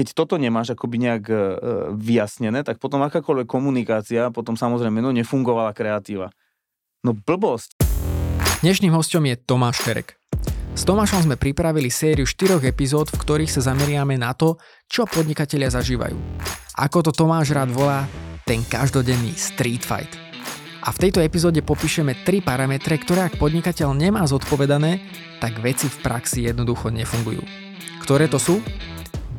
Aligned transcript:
keď 0.00 0.16
toto 0.16 0.40
nemáš 0.40 0.72
akoby 0.72 0.96
nejak 0.96 1.24
e, 1.28 1.36
vyjasnené, 1.92 2.64
tak 2.64 2.80
potom 2.80 3.04
akákoľvek 3.04 3.44
komunikácia, 3.44 4.32
potom 4.32 4.56
samozrejme, 4.56 4.96
no 5.04 5.12
nefungovala 5.12 5.76
kreatíva. 5.76 6.32
No 7.04 7.12
blbosť. 7.12 7.76
Dnešným 8.64 8.96
hostom 8.96 9.28
je 9.28 9.36
Tomáš 9.36 9.84
Ferek. 9.84 10.16
S 10.72 10.88
Tomášom 10.88 11.28
sme 11.28 11.36
pripravili 11.36 11.92
sériu 11.92 12.24
štyroch 12.24 12.64
epizód, 12.64 13.12
v 13.12 13.20
ktorých 13.20 13.52
sa 13.52 13.60
zameriame 13.60 14.16
na 14.16 14.32
to, 14.32 14.56
čo 14.88 15.04
podnikatelia 15.04 15.68
zažívajú. 15.68 16.16
Ako 16.80 17.04
to 17.04 17.12
Tomáš 17.12 17.52
rád 17.52 17.68
volá, 17.68 18.08
ten 18.48 18.64
každodenný 18.64 19.36
street 19.36 19.84
fight. 19.84 20.16
A 20.80 20.96
v 20.96 21.00
tejto 21.08 21.20
epizóde 21.20 21.60
popíšeme 21.60 22.24
tri 22.24 22.40
parametre, 22.40 22.96
ktoré 22.96 23.28
ak 23.28 23.36
podnikateľ 23.36 23.92
nemá 23.92 24.24
zodpovedané, 24.24 25.04
tak 25.44 25.60
veci 25.60 25.92
v 25.92 26.00
praxi 26.00 26.48
jednoducho 26.48 26.88
nefungujú. 26.88 27.44
Ktoré 28.00 28.32
to 28.32 28.40
sú? 28.40 28.64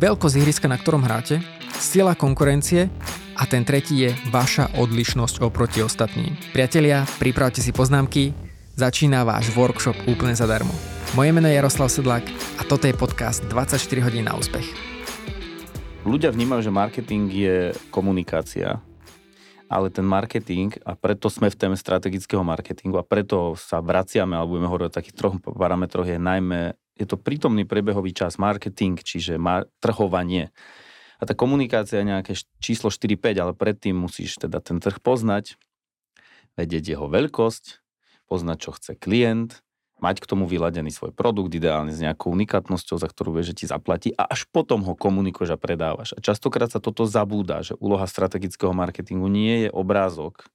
Veľkosť 0.01 0.35
ihriska, 0.41 0.65
na 0.65 0.81
ktorom 0.81 1.05
hráte, 1.05 1.45
sila 1.77 2.17
konkurencie 2.17 2.89
a 3.37 3.45
ten 3.45 3.61
tretí 3.61 4.01
je 4.01 4.17
vaša 4.33 4.73
odlišnosť 4.81 5.45
oproti 5.45 5.85
ostatným. 5.85 6.33
Priatelia, 6.57 7.05
pripravte 7.21 7.61
si 7.61 7.69
poznámky, 7.69 8.33
začína 8.73 9.21
váš 9.21 9.53
workshop 9.53 9.93
úplne 10.09 10.33
zadarmo. 10.33 10.73
Moje 11.13 11.29
meno 11.29 11.45
je 11.45 11.53
Jaroslav 11.53 11.93
Sedlák 11.93 12.25
a 12.57 12.65
toto 12.65 12.89
je 12.89 12.97
podcast 12.97 13.45
24 13.45 13.77
hodín 14.01 14.25
na 14.25 14.33
úspech. 14.33 14.65
Ľudia 16.01 16.33
vnímajú, 16.33 16.65
že 16.65 16.73
marketing 16.73 17.29
je 17.29 17.57
komunikácia, 17.93 18.81
ale 19.69 19.93
ten 19.93 20.03
marketing, 20.03 20.81
a 20.81 20.97
preto 20.97 21.29
sme 21.29 21.53
v 21.53 21.61
téme 21.61 21.77
strategického 21.77 22.41
marketingu 22.41 22.97
a 22.97 23.05
preto 23.05 23.53
sa 23.53 23.77
vraciame, 23.77 24.33
alebo 24.33 24.57
budeme 24.57 24.65
hovoriť 24.65 24.87
o 24.89 24.97
takých 24.97 25.13
troch 25.13 25.37
parametroch, 25.45 26.09
je 26.09 26.17
najmä 26.17 26.73
je 26.99 27.05
to 27.07 27.15
prítomný 27.17 27.63
prebehový 27.63 28.11
čas, 28.11 28.35
marketing, 28.41 28.99
čiže 28.99 29.39
mar- 29.39 29.67
trhovanie. 29.79 30.51
A 31.21 31.29
tá 31.29 31.37
komunikácia 31.37 32.01
je 32.01 32.09
nejaké 32.09 32.33
číslo 32.57 32.89
4-5, 32.89 33.37
ale 33.37 33.53
predtým 33.53 33.93
musíš 33.93 34.41
teda 34.41 34.57
ten 34.57 34.81
trh 34.81 34.97
poznať, 34.97 35.55
vedieť 36.57 36.97
jeho 36.97 37.05
veľkosť, 37.05 37.81
poznať, 38.25 38.57
čo 38.57 38.71
chce 38.73 38.91
klient, 38.97 39.61
mať 40.01 40.17
k 40.17 40.29
tomu 40.33 40.49
vyladený 40.49 40.89
svoj 40.89 41.13
produkt, 41.13 41.53
ideálne 41.53 41.93
s 41.93 42.01
nejakou 42.01 42.33
unikátnosťou, 42.33 42.97
za 42.97 43.05
ktorú 43.05 43.37
vieš, 43.37 43.53
že 43.53 43.57
ti 43.63 43.65
zaplatí 43.69 44.09
a 44.17 44.25
až 44.25 44.49
potom 44.49 44.81
ho 44.81 44.97
komunikuješ 44.97 45.53
a 45.55 45.61
predávaš. 45.61 46.17
A 46.17 46.19
častokrát 46.25 46.73
sa 46.73 46.81
toto 46.81 47.05
zabúda, 47.05 47.61
že 47.61 47.77
úloha 47.77 48.09
strategického 48.09 48.73
marketingu 48.73 49.29
nie 49.29 49.67
je 49.67 49.69
obrázok, 49.69 50.49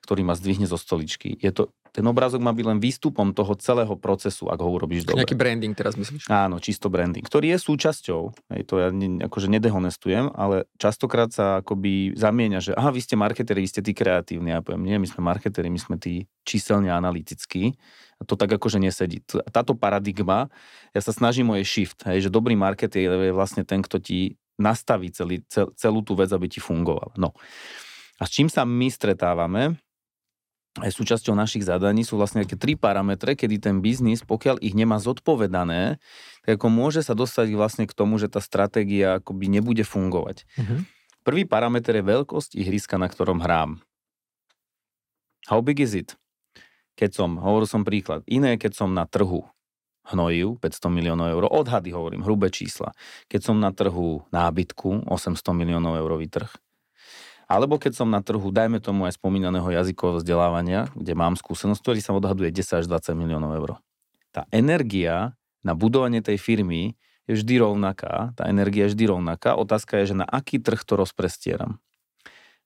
ktorý 0.00 0.24
ma 0.24 0.32
zdvihne 0.32 0.64
zo 0.64 0.80
stoličky. 0.80 1.36
Je 1.36 1.52
to 1.52 1.76
ten 1.96 2.04
obrázok 2.04 2.44
má 2.44 2.52
byť 2.52 2.66
len 2.68 2.76
výstupom 2.76 3.32
toho 3.32 3.56
celého 3.56 3.96
procesu, 3.96 4.52
ak 4.52 4.60
ho 4.60 4.68
urobíš 4.68 5.08
dobre. 5.08 5.24
Nejaký 5.24 5.32
branding 5.32 5.72
teraz 5.72 5.96
myslíš? 5.96 6.28
Áno, 6.28 6.60
čisto 6.60 6.92
branding, 6.92 7.24
ktorý 7.24 7.56
je 7.56 7.58
súčasťou. 7.64 8.52
Hej, 8.52 8.60
to 8.68 8.84
ja 8.84 8.92
ne, 8.92 9.24
akože 9.24 9.48
nedehonestujem, 9.48 10.28
ale 10.36 10.68
častokrát 10.76 11.32
sa 11.32 11.64
akoby 11.64 12.12
zamieňa, 12.12 12.60
že 12.60 12.72
aha, 12.76 12.92
vy 12.92 13.00
ste 13.00 13.16
marketeri, 13.16 13.64
vy 13.64 13.70
ste 13.72 13.80
tí 13.80 13.96
kreatívni. 13.96 14.52
Ja 14.52 14.60
poviem, 14.60 14.84
nie, 14.84 15.00
my 15.00 15.08
sme 15.08 15.24
marketeri, 15.24 15.72
my 15.72 15.80
sme 15.80 15.96
tí 15.96 16.28
číselne 16.44 16.92
analytickí. 16.92 17.72
A 18.20 18.28
to 18.28 18.36
tak 18.36 18.52
akože 18.52 18.76
nesedí. 18.76 19.24
Táto 19.48 19.72
paradigma, 19.72 20.52
ja 20.92 21.00
sa 21.00 21.16
snažím 21.16 21.48
o 21.52 21.56
jej 21.56 21.64
shift, 21.64 22.04
hej, 22.04 22.28
že 22.28 22.30
dobrý 22.32 22.52
marketer 22.60 23.08
je 23.08 23.32
vlastne 23.32 23.64
ten, 23.64 23.80
kto 23.80 24.00
ti 24.04 24.36
nastaví 24.60 25.08
celý, 25.12 25.44
cel, 25.48 25.72
celú 25.76 26.04
tú 26.04 26.12
vec, 26.12 26.28
aby 26.28 26.48
ti 26.48 26.60
fungovala. 26.60 27.16
No. 27.16 27.32
A 28.20 28.24
s 28.24 28.32
čím 28.32 28.48
sa 28.48 28.64
my 28.64 28.88
stretávame? 28.88 29.80
Aj 30.80 30.92
súčasťou 30.92 31.32
našich 31.32 31.64
zadaní 31.64 32.04
sú 32.04 32.20
vlastne 32.20 32.44
také 32.44 32.60
tri 32.60 32.76
parametre, 32.76 33.32
kedy 33.32 33.56
ten 33.60 33.76
biznis, 33.80 34.20
pokiaľ 34.26 34.60
ich 34.60 34.76
nemá 34.76 35.00
zodpovedané, 35.00 35.96
tak 36.44 36.60
ako 36.60 36.68
môže 36.68 37.00
sa 37.00 37.16
dostať 37.16 37.56
vlastne 37.56 37.84
k 37.88 37.96
tomu, 37.96 38.20
že 38.20 38.28
tá 38.28 38.44
stratégia 38.44 39.18
akoby 39.18 39.48
nebude 39.48 39.82
fungovať. 39.82 40.44
Uh-huh. 40.58 40.84
Prvý 41.24 41.48
parameter 41.48 41.96
je 41.98 42.04
veľkosť 42.04 42.54
ihriska, 42.60 43.00
na 43.00 43.08
ktorom 43.08 43.40
hrám. 43.40 43.80
How 45.48 45.64
big 45.64 45.80
is 45.80 45.96
it? 45.96 46.14
Keď 46.96 47.10
som, 47.12 47.40
hovoril 47.40 47.68
som 47.68 47.82
príklad, 47.84 48.24
iné 48.28 48.56
keď 48.60 48.72
som 48.76 48.92
na 48.92 49.08
trhu 49.08 49.46
hnojiv, 50.12 50.62
500 50.62 50.86
miliónov 50.86 51.26
eur, 51.34 51.44
odhady 51.50 51.90
hovorím, 51.90 52.22
hrubé 52.22 52.50
čísla. 52.54 52.94
Keď 53.26 53.40
som 53.42 53.56
na 53.58 53.74
trhu 53.74 54.22
nábytku, 54.30 55.10
800 55.10 55.42
miliónov 55.50 55.98
eurový 55.98 56.30
trh. 56.30 56.50
Alebo 57.46 57.78
keď 57.78 58.02
som 58.02 58.10
na 58.10 58.18
trhu, 58.18 58.50
dajme 58.50 58.82
tomu 58.82 59.06
aj 59.06 59.14
spomínaného 59.22 59.70
jazykového 59.70 60.18
vzdelávania, 60.18 60.90
kde 60.98 61.14
mám 61.14 61.38
skúsenosť, 61.38 61.78
ktorý 61.78 62.00
sa 62.02 62.12
odhaduje 62.18 62.50
10 62.50 62.82
až 62.82 62.86
20 62.90 63.14
miliónov 63.14 63.54
eur. 63.54 63.70
Tá 64.34 64.50
energia 64.50 65.38
na 65.62 65.78
budovanie 65.78 66.20
tej 66.20 66.42
firmy 66.42 66.98
je 67.30 67.38
vždy 67.38 67.62
rovnaká, 67.62 68.34
tá 68.34 68.50
energia 68.50 68.86
je 68.86 68.98
vždy 68.98 69.04
rovnaká. 69.14 69.54
Otázka 69.54 70.02
je, 70.02 70.14
že 70.14 70.18
na 70.18 70.26
aký 70.26 70.58
trh 70.58 70.82
to 70.82 70.98
rozprestieram. 70.98 71.78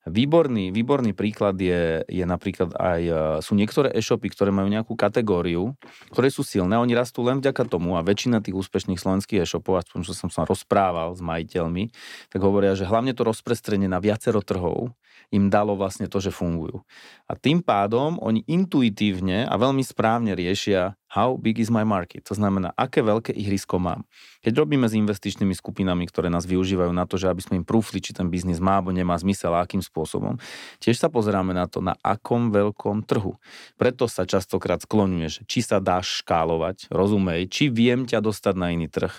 Výborný, 0.01 0.73
výborný 0.73 1.13
príklad 1.13 1.61
je, 1.61 2.01
je 2.09 2.25
napríklad 2.25 2.73
aj, 2.73 3.01
e, 3.05 3.13
sú 3.45 3.53
niektoré 3.53 3.93
e-shopy, 3.93 4.33
ktoré 4.33 4.49
majú 4.49 4.65
nejakú 4.65 4.97
kategóriu, 4.97 5.77
ktoré 6.09 6.33
sú 6.33 6.41
silné, 6.41 6.73
oni 6.73 6.97
rastú 6.97 7.21
len 7.21 7.37
vďaka 7.37 7.69
tomu 7.69 7.93
a 7.93 8.01
väčšina 8.01 8.41
tých 8.41 8.57
úspešných 8.57 8.97
slovenských 8.97 9.45
e-shopov, 9.45 9.77
aspoň 9.85 10.09
čo 10.09 10.17
som 10.17 10.33
sa 10.33 10.41
rozprával 10.41 11.13
s 11.13 11.21
majiteľmi, 11.21 11.93
tak 12.33 12.41
hovoria, 12.41 12.73
že 12.73 12.89
hlavne 12.89 13.13
to 13.13 13.21
rozprestrenie 13.21 13.85
na 13.85 14.01
viacero 14.01 14.41
trhov 14.41 14.89
im 15.29 15.53
dalo 15.53 15.77
vlastne 15.77 16.09
to, 16.09 16.17
že 16.17 16.33
fungujú. 16.33 16.83
A 17.29 17.37
tým 17.37 17.61
pádom 17.61 18.17
oni 18.19 18.43
intuitívne 18.49 19.45
a 19.45 19.53
veľmi 19.55 19.85
správne 19.85 20.33
riešia, 20.33 20.97
how 21.11 21.35
big 21.35 21.59
is 21.59 21.67
my 21.67 21.83
market, 21.83 22.23
to 22.23 22.31
znamená, 22.31 22.71
aké 22.79 23.03
veľké 23.03 23.35
ihrisko 23.35 23.83
mám. 23.83 24.07
Keď 24.41 24.55
robíme 24.55 24.87
s 24.87 24.95
investičnými 24.95 25.51
skupinami, 25.51 26.07
ktoré 26.07 26.31
nás 26.31 26.47
využívajú 26.47 26.95
na 26.95 27.03
to, 27.03 27.19
že 27.19 27.27
aby 27.27 27.43
sme 27.43 27.55
im 27.61 27.65
prúfli, 27.67 27.99
či 27.99 28.15
ten 28.15 28.31
biznis 28.31 28.63
má 28.63 28.79
alebo 28.79 28.95
nemá 28.95 29.19
zmysel 29.19 29.51
a 29.51 29.61
akým 29.61 29.83
spôsobom, 29.83 30.39
tiež 30.79 30.95
sa 30.95 31.11
pozeráme 31.11 31.51
na 31.51 31.67
to, 31.67 31.83
na 31.83 31.99
akom 31.99 32.49
veľkom 32.55 33.03
trhu. 33.03 33.35
Preto 33.75 34.07
sa 34.07 34.23
častokrát 34.23 34.79
skloňuje, 34.79 35.27
že 35.27 35.41
či 35.43 35.59
sa 35.59 35.83
dá 35.83 35.99
škálovať, 35.99 36.87
rozumej, 36.87 37.51
či 37.51 37.67
viem 37.67 38.07
ťa 38.07 38.23
dostať 38.23 38.55
na 38.55 38.71
iný 38.71 38.87
trh, 38.87 39.11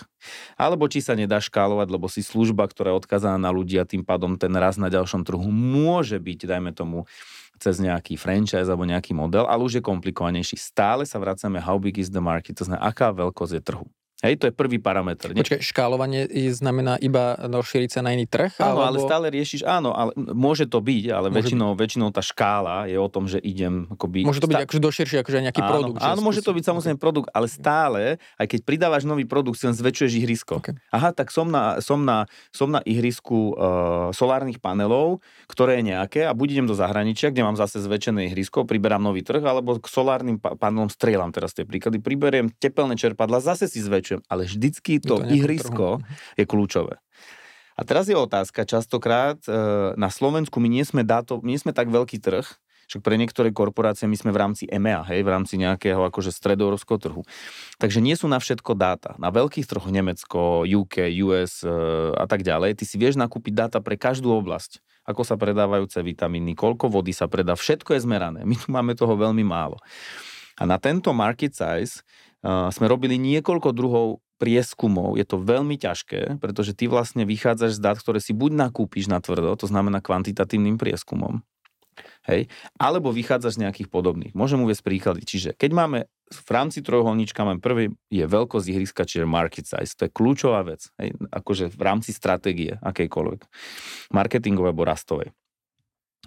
alebo 0.57 0.89
či 0.89 0.97
sa 0.97 1.13
nedá 1.13 1.37
škálovať, 1.37 1.87
lebo 1.93 2.09
si 2.09 2.25
služba, 2.25 2.65
ktorá 2.65 2.91
je 2.91 2.99
odkazaná 3.05 3.37
na 3.37 3.53
ľudí 3.53 3.77
a 3.77 3.85
tým 3.85 4.01
pádom 4.01 4.35
ten 4.41 4.51
raz 4.57 4.81
na 4.81 4.89
ďalšom 4.89 5.21
trhu 5.23 5.45
môže 5.53 6.17
byť, 6.17 6.39
dajme 6.49 6.73
tomu, 6.73 7.05
cez 7.63 7.79
nejaký 7.79 8.19
franchise 8.19 8.67
alebo 8.67 8.83
nejaký 8.83 9.15
model, 9.15 9.47
ale 9.47 9.63
už 9.63 9.79
je 9.79 9.83
komplikovanejší. 9.83 10.59
Stále 10.59 11.07
sa 11.07 11.15
vracame 11.15 11.63
how 11.63 11.79
big 11.79 11.95
is 11.95 12.11
the 12.11 12.19
market, 12.19 12.59
to 12.59 12.67
znamená, 12.67 12.83
aká 12.83 13.15
veľkosť 13.15 13.53
je 13.55 13.61
trhu. 13.63 13.87
Hej, 14.23 14.39
to 14.39 14.47
je 14.47 14.53
prvý 14.55 14.79
parameter. 14.79 15.35
Počkaj, 15.35 15.59
škálovanie 15.59 16.31
znamená 16.55 16.95
iba 17.03 17.35
rozšíriť 17.35 17.89
sa 17.91 17.99
na 17.99 18.15
iný 18.15 18.23
trh? 18.23 18.55
Áno, 18.55 18.79
alebo... 18.79 18.87
ale 18.87 18.97
stále 19.03 19.27
riešiš, 19.35 19.67
áno, 19.67 19.91
ale 19.91 20.15
môže 20.15 20.63
to 20.63 20.79
byť, 20.79 21.03
ale 21.11 21.27
väčšinou, 21.27 21.75
byť. 21.75 21.79
väčšinou 21.83 22.07
tá 22.15 22.23
škála 22.23 22.87
je 22.87 22.95
o 22.95 23.09
tom, 23.11 23.27
že 23.27 23.43
idem 23.43 23.83
akoby... 23.91 24.23
Môže 24.23 24.39
to 24.39 24.47
byť 24.47 24.63
akože 24.63 24.79
doširšie, 24.79 25.17
akože 25.27 25.37
nejaký 25.43 25.59
áno, 25.59 25.71
produkt. 25.75 25.99
Áno, 25.99 26.23
môže 26.23 26.39
to 26.39 26.55
byť 26.55 26.63
samozrejme 26.63 26.97
produkt, 27.03 27.35
ale 27.35 27.51
stále, 27.51 28.15
aj 28.39 28.47
keď 28.47 28.59
pridávaš 28.63 29.03
nový 29.03 29.27
produkt, 29.27 29.59
si 29.59 29.67
len 29.67 29.75
zväčšuješ 29.75 30.13
ihrisko. 30.15 30.63
Okay. 30.63 30.79
Aha, 30.95 31.11
tak 31.11 31.27
som 31.27 31.51
na, 31.51 31.83
som 31.83 32.07
na, 32.07 32.23
som 32.55 32.71
na 32.71 32.79
ihrisku 32.87 33.59
uh, 33.59 34.15
solárnych 34.15 34.63
panelov, 34.63 35.19
ktoré 35.51 35.83
je 35.83 35.91
nejaké 35.91 36.23
a 36.23 36.31
buď 36.31 36.61
idem 36.61 36.67
do 36.71 36.77
zahraničia, 36.77 37.27
kde 37.33 37.43
mám 37.43 37.59
zase 37.59 37.83
zväčšené 37.83 38.31
ihrisko, 38.31 38.63
priberám 38.63 39.03
nový 39.03 39.19
trh, 39.19 39.43
alebo 39.43 39.83
k 39.83 39.87
solárnym 39.91 40.39
panelom 40.39 40.87
strieľam 40.87 41.35
teraz 41.35 41.51
tie 41.51 41.67
príklady, 41.67 41.99
priberiem 41.99 42.47
tepelné 42.55 42.95
čerpadla, 42.95 43.43
zase 43.43 43.65
si 43.65 43.81
zväčšujem, 43.81 44.12
ale 44.27 44.45
vždycky 44.45 45.01
to, 45.01 45.21
to 45.21 45.25
ihrisko 45.31 46.03
trhu. 46.03 46.37
je 46.37 46.45
kľúčové. 46.45 46.95
A 47.73 47.81
teraz 47.81 48.05
je 48.05 48.13
otázka, 48.13 48.69
častokrát 48.69 49.41
e, 49.49 49.97
na 49.97 50.13
Slovensku 50.13 50.61
my 50.61 50.69
nie 50.69 50.85
sme, 50.85 51.01
dáto, 51.01 51.41
nie 51.41 51.57
sme 51.57 51.73
tak 51.73 51.89
veľký 51.89 52.21
trh, 52.21 52.45
však 52.93 53.01
pre 53.01 53.17
niektoré 53.17 53.49
korporácie 53.49 54.05
my 54.05 54.13
sme 54.13 54.29
v 54.29 54.37
rámci 54.37 54.63
EMEA, 54.69 55.01
hej, 55.09 55.25
v 55.25 55.31
rámci 55.33 55.57
nejakého 55.57 56.03
akože 56.03 56.29
stredoeurópskeho 56.29 56.99
trhu. 56.99 57.21
Takže 57.81 58.03
nie 58.03 58.13
sú 58.13 58.29
na 58.29 58.37
všetko 58.37 58.75
dáta. 58.77 59.17
Na 59.17 59.33
veľkých 59.33 59.65
trhoch 59.65 59.89
Nemecko, 59.89 60.67
UK, 60.67 61.09
US 61.25 61.65
e, 61.65 61.73
a 62.13 62.29
tak 62.29 62.45
ďalej, 62.45 62.77
ty 62.77 62.85
si 62.85 63.01
vieš 63.01 63.17
nakúpiť 63.17 63.53
dáta 63.55 63.79
pre 63.81 63.97
každú 63.97 64.29
oblasť. 64.29 64.83
Ako 65.09 65.25
sa 65.25 65.35
predávajú 65.35 65.89
C 65.89 66.05
vitamíny, 66.05 66.53
koľko 66.53 66.93
vody 66.93 67.11
sa 67.11 67.25
predá, 67.25 67.57
všetko 67.57 67.97
je 67.97 68.05
zmerané. 68.05 68.45
My 68.45 68.55
tu 68.55 68.69
máme 68.69 68.93
toho 68.93 69.17
veľmi 69.17 69.41
málo. 69.41 69.81
A 70.61 70.69
na 70.69 70.77
tento 70.77 71.09
market 71.17 71.57
size 71.57 72.05
sme 72.43 72.85
robili 72.91 73.15
niekoľko 73.15 73.71
druhov 73.71 74.19
prieskumov 74.43 75.15
je 75.15 75.23
to 75.23 75.39
veľmi 75.39 75.79
ťažké, 75.79 76.43
pretože 76.43 76.75
ty 76.75 76.91
vlastne 76.91 77.23
vychádzaš 77.23 77.79
z 77.79 77.83
dát, 77.83 77.95
ktoré 77.95 78.19
si 78.19 78.35
buď 78.35 78.67
nakúpiš 78.67 79.07
na 79.07 79.23
tvrdo, 79.23 79.55
to 79.55 79.71
znamená 79.71 80.03
kvantitatívnym 80.03 80.75
prieskumom, 80.75 81.47
hej, 82.27 82.51
alebo 82.75 83.15
vychádzaš 83.15 83.55
z 83.55 83.61
nejakých 83.63 83.87
podobných. 83.87 84.35
Môžem 84.35 84.59
uvieť 84.59 84.83
príklady. 84.83 85.23
Čiže 85.23 85.55
keď 85.55 85.71
máme 85.71 85.99
v 86.33 86.49
rámci 86.51 86.83
trojuholníčka 86.83 87.45
mám 87.45 87.63
prvý 87.63 87.93
je 88.09 88.25
veľkosť 88.25 88.67
ihriska, 88.67 89.07
čiže 89.07 89.29
market 89.29 89.69
size. 89.69 89.95
To 89.95 90.09
je 90.09 90.11
kľúčová 90.11 90.65
vec, 90.67 90.91
hej, 90.99 91.15
akože 91.31 91.71
v 91.71 91.81
rámci 91.85 92.11
stratégie 92.11 92.75
akejkoľvek, 92.83 93.41
marketingovej 94.11 94.71
alebo 94.75 94.83
rastovej. 94.83 95.29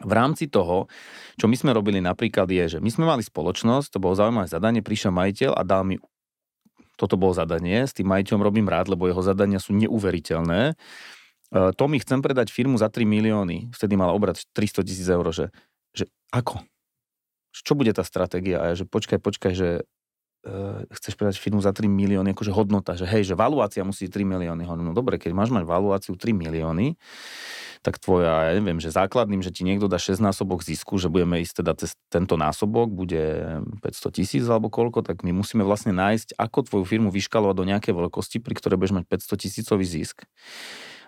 V 0.04 0.12
rámci 0.12 0.44
toho, 0.52 0.92
čo 1.40 1.48
my 1.48 1.56
sme 1.56 1.72
robili 1.72 2.04
napríklad 2.04 2.44
je, 2.52 2.76
že 2.76 2.78
my 2.84 2.90
sme 2.92 3.04
mali 3.08 3.24
spoločnosť, 3.24 3.96
to 3.96 4.02
bolo 4.02 4.12
zaujímavé 4.12 4.44
zadanie, 4.44 4.84
prišiel 4.84 5.08
majiteľ 5.08 5.56
a 5.56 5.62
dal 5.64 5.88
mi 5.88 5.96
toto 6.96 7.20
bolo 7.20 7.36
zadanie, 7.36 7.84
s 7.84 7.92
tým 7.96 8.08
majiteľom 8.08 8.42
robím 8.44 8.68
rád, 8.68 8.92
lebo 8.92 9.08
jeho 9.08 9.20
zadania 9.20 9.60
sú 9.60 9.76
neuveriteľné. 9.76 10.72
uh, 10.72 11.70
Tomi, 11.76 12.00
chcem 12.00 12.24
predať 12.24 12.52
firmu 12.52 12.80
za 12.80 12.88
3 12.88 13.04
milióny, 13.04 13.72
vtedy 13.72 13.96
mal 13.96 14.12
obrad 14.12 14.40
300 14.56 14.84
tisíc 14.84 15.08
eur, 15.08 15.24
že, 15.32 15.52
že 15.92 16.08
ako? 16.32 16.64
Čo 17.56 17.72
bude 17.72 17.92
tá 17.96 18.04
stratégia? 18.04 18.60
A 18.60 18.64
ja, 18.72 18.74
že 18.76 18.84
počkaj, 18.84 19.16
počkaj, 19.20 19.52
že 19.56 19.68
chceš 20.94 21.14
predať 21.18 21.42
firmu 21.42 21.58
za 21.58 21.74
3 21.74 21.90
milióny, 21.90 22.32
akože 22.32 22.52
hodnota, 22.54 22.94
že 22.94 23.04
hej, 23.04 23.26
že 23.26 23.34
valuácia 23.34 23.82
musí 23.82 24.06
3 24.06 24.22
milióny. 24.22 24.62
No 24.62 24.94
dobre, 24.94 25.18
keď 25.18 25.34
máš 25.34 25.50
mať 25.50 25.66
valuáciu 25.66 26.14
3 26.14 26.32
milióny, 26.32 26.94
tak 27.84 28.02
tvoja, 28.02 28.50
ja 28.50 28.52
neviem, 28.58 28.82
že 28.82 28.90
základným, 28.90 29.46
že 29.46 29.54
ti 29.54 29.62
niekto 29.62 29.86
dá 29.86 29.94
6 29.94 30.18
násobok 30.18 30.66
zisku, 30.66 30.98
že 30.98 31.06
budeme 31.06 31.38
ísť 31.38 31.62
teda 31.62 31.72
cez 31.78 31.94
tento 32.10 32.34
násobok, 32.34 32.90
bude 32.90 33.62
500 33.78 34.16
tisíc 34.16 34.42
alebo 34.50 34.66
koľko, 34.66 35.06
tak 35.06 35.22
my 35.22 35.30
musíme 35.30 35.62
vlastne 35.62 35.94
nájsť, 35.94 36.34
ako 36.34 36.66
tvoju 36.66 36.84
firmu 36.86 37.14
vyškalovať 37.14 37.54
do 37.54 37.64
nejakej 37.70 37.94
veľkosti, 37.94 38.42
pri 38.42 38.58
ktorej 38.58 38.78
budeš 38.82 38.94
mať 38.98 39.04
500 39.06 39.38
tisícový 39.38 39.86
zisk. 39.86 40.26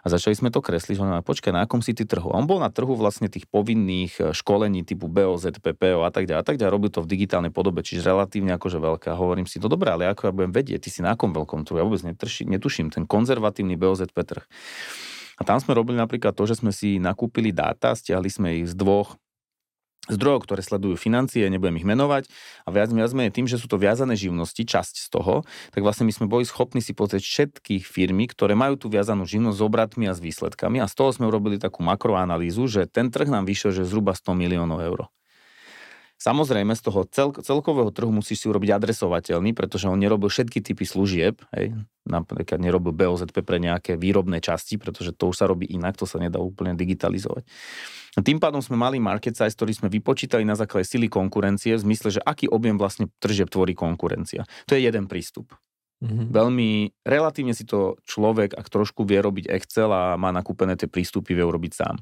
Začali 0.08 0.34
sme 0.34 0.50
to 0.50 0.64
kresliť, 0.64 0.96
on 0.98 1.20
počkaj, 1.20 1.52
na 1.52 1.68
akom 1.68 1.84
si 1.84 1.92
ty 1.92 2.08
trhu? 2.08 2.32
A 2.32 2.40
on 2.40 2.48
bol 2.48 2.58
na 2.58 2.72
trhu 2.72 2.96
vlastne 2.96 3.28
tých 3.28 3.44
povinných 3.46 4.12
e, 4.18 4.22
školení 4.32 4.82
typu 4.82 5.06
BOZ, 5.06 5.54
PPO 5.60 6.02
a 6.02 6.10
tak 6.10 6.24
ďalej, 6.24 6.40
a 6.40 6.46
tak 6.48 6.56
ďalej, 6.56 6.72
robil 6.72 6.90
to 6.90 7.04
v 7.04 7.10
digitálnej 7.12 7.52
podobe, 7.52 7.84
čiže 7.84 8.08
relatívne 8.08 8.56
akože 8.56 8.80
veľká. 8.80 9.12
Hovorím 9.14 9.44
si, 9.44 9.60
no 9.60 9.68
dobré, 9.68 9.92
ale 9.92 10.08
ako 10.08 10.28
ja 10.28 10.32
budem 10.32 10.52
vedieť, 10.56 10.88
ty 10.88 10.90
si 10.90 11.04
na 11.04 11.14
akom 11.14 11.30
veľkom 11.30 11.68
trhu, 11.68 11.78
ja 11.78 11.84
vôbec 11.84 12.00
netuším, 12.02 12.88
ten 12.88 13.04
konzervatívny 13.04 13.76
BOZP 13.76 14.16
trh. 14.16 14.44
A 15.38 15.46
tam 15.46 15.62
sme 15.62 15.76
robili 15.76 16.00
napríklad 16.00 16.34
to, 16.34 16.48
že 16.50 16.58
sme 16.58 16.74
si 16.74 16.98
nakúpili 16.98 17.54
dáta, 17.54 17.94
stiahli 17.94 18.26
sme 18.26 18.48
ich 18.64 18.72
z 18.72 18.74
dvoch 18.74 19.14
zdrojov, 20.08 20.48
ktoré 20.48 20.60
sledujú 20.64 20.96
financie, 20.96 21.46
nebudem 21.48 21.78
ich 21.78 21.86
menovať 21.86 22.26
a 22.64 22.68
viac 22.72 22.90
viac 22.90 23.12
menej 23.12 23.32
tým, 23.32 23.46
že 23.46 23.60
sú 23.60 23.68
to 23.70 23.76
viazané 23.76 24.16
živnosti, 24.16 24.60
časť 24.64 24.94
z 25.04 25.08
toho, 25.12 25.46
tak 25.70 25.80
vlastne 25.84 26.08
my 26.08 26.12
sme 26.12 26.26
boli 26.26 26.44
schopní 26.48 26.80
si 26.80 26.96
pozrieť 26.96 27.22
všetky 27.24 27.80
firmy, 27.84 28.26
ktoré 28.28 28.56
majú 28.56 28.80
tú 28.80 28.90
viazanú 28.90 29.28
živnosť 29.28 29.56
s 29.60 29.62
obratmi 29.64 30.04
a 30.10 30.16
s 30.16 30.20
výsledkami 30.20 30.80
a 30.82 30.90
z 30.90 30.94
toho 30.96 31.10
sme 31.12 31.28
urobili 31.28 31.60
takú 31.60 31.84
makroanalýzu, 31.84 32.64
že 32.66 32.82
ten 32.88 33.12
trh 33.12 33.28
nám 33.28 33.44
vyšiel, 33.46 33.70
že 33.70 33.88
zhruba 33.88 34.16
100 34.16 34.34
miliónov 34.34 34.80
eur. 34.82 35.12
Samozrejme, 36.18 36.74
z 36.74 36.82
toho 36.82 37.06
cel, 37.06 37.30
celkového 37.30 37.94
trhu 37.94 38.10
musíš 38.10 38.42
si 38.42 38.46
urobiť 38.50 38.74
adresovateľný, 38.74 39.54
pretože 39.54 39.86
on 39.86 39.94
nerobil 39.94 40.26
všetky 40.26 40.58
typy 40.58 40.82
služieb, 40.82 41.38
hej. 41.54 41.78
napríklad 42.10 42.58
nerobil 42.58 42.90
BOZP 42.90 43.46
pre 43.46 43.62
nejaké 43.62 43.94
výrobné 43.94 44.42
časti, 44.42 44.82
pretože 44.82 45.14
to 45.14 45.30
už 45.30 45.38
sa 45.38 45.46
robí 45.46 45.70
inak, 45.70 45.94
to 45.94 46.10
sa 46.10 46.18
nedá 46.18 46.42
úplne 46.42 46.74
digitalizovať. 46.74 47.46
Tým 48.18 48.42
pádom 48.42 48.58
sme 48.58 48.74
mali 48.74 48.98
market 48.98 49.38
size, 49.38 49.54
ktorý 49.54 49.78
sme 49.78 49.88
vypočítali 49.94 50.42
na 50.42 50.58
základe 50.58 50.90
sily 50.90 51.06
konkurencie, 51.06 51.78
v 51.78 51.86
zmysle, 51.86 52.18
že 52.18 52.20
aký 52.26 52.50
objem 52.50 52.74
vlastne 52.74 53.06
tržieb 53.22 53.46
tvorí 53.46 53.78
konkurencia. 53.78 54.42
To 54.66 54.74
je 54.74 54.82
jeden 54.82 55.06
prístup. 55.06 55.54
Mm-hmm. 55.98 56.30
Veľmi 56.30 56.70
relatívne 57.06 57.54
si 57.54 57.66
to 57.66 57.98
človek, 58.06 58.54
ak 58.54 58.70
trošku 58.70 59.02
vie 59.02 59.18
robiť 59.18 59.50
Excel 59.50 59.90
a 59.90 60.14
má 60.14 60.30
nakúpené 60.30 60.78
tie 60.78 60.86
prístupy, 60.86 61.34
vie 61.34 61.46
urobiť 61.46 61.72
sám. 61.74 61.98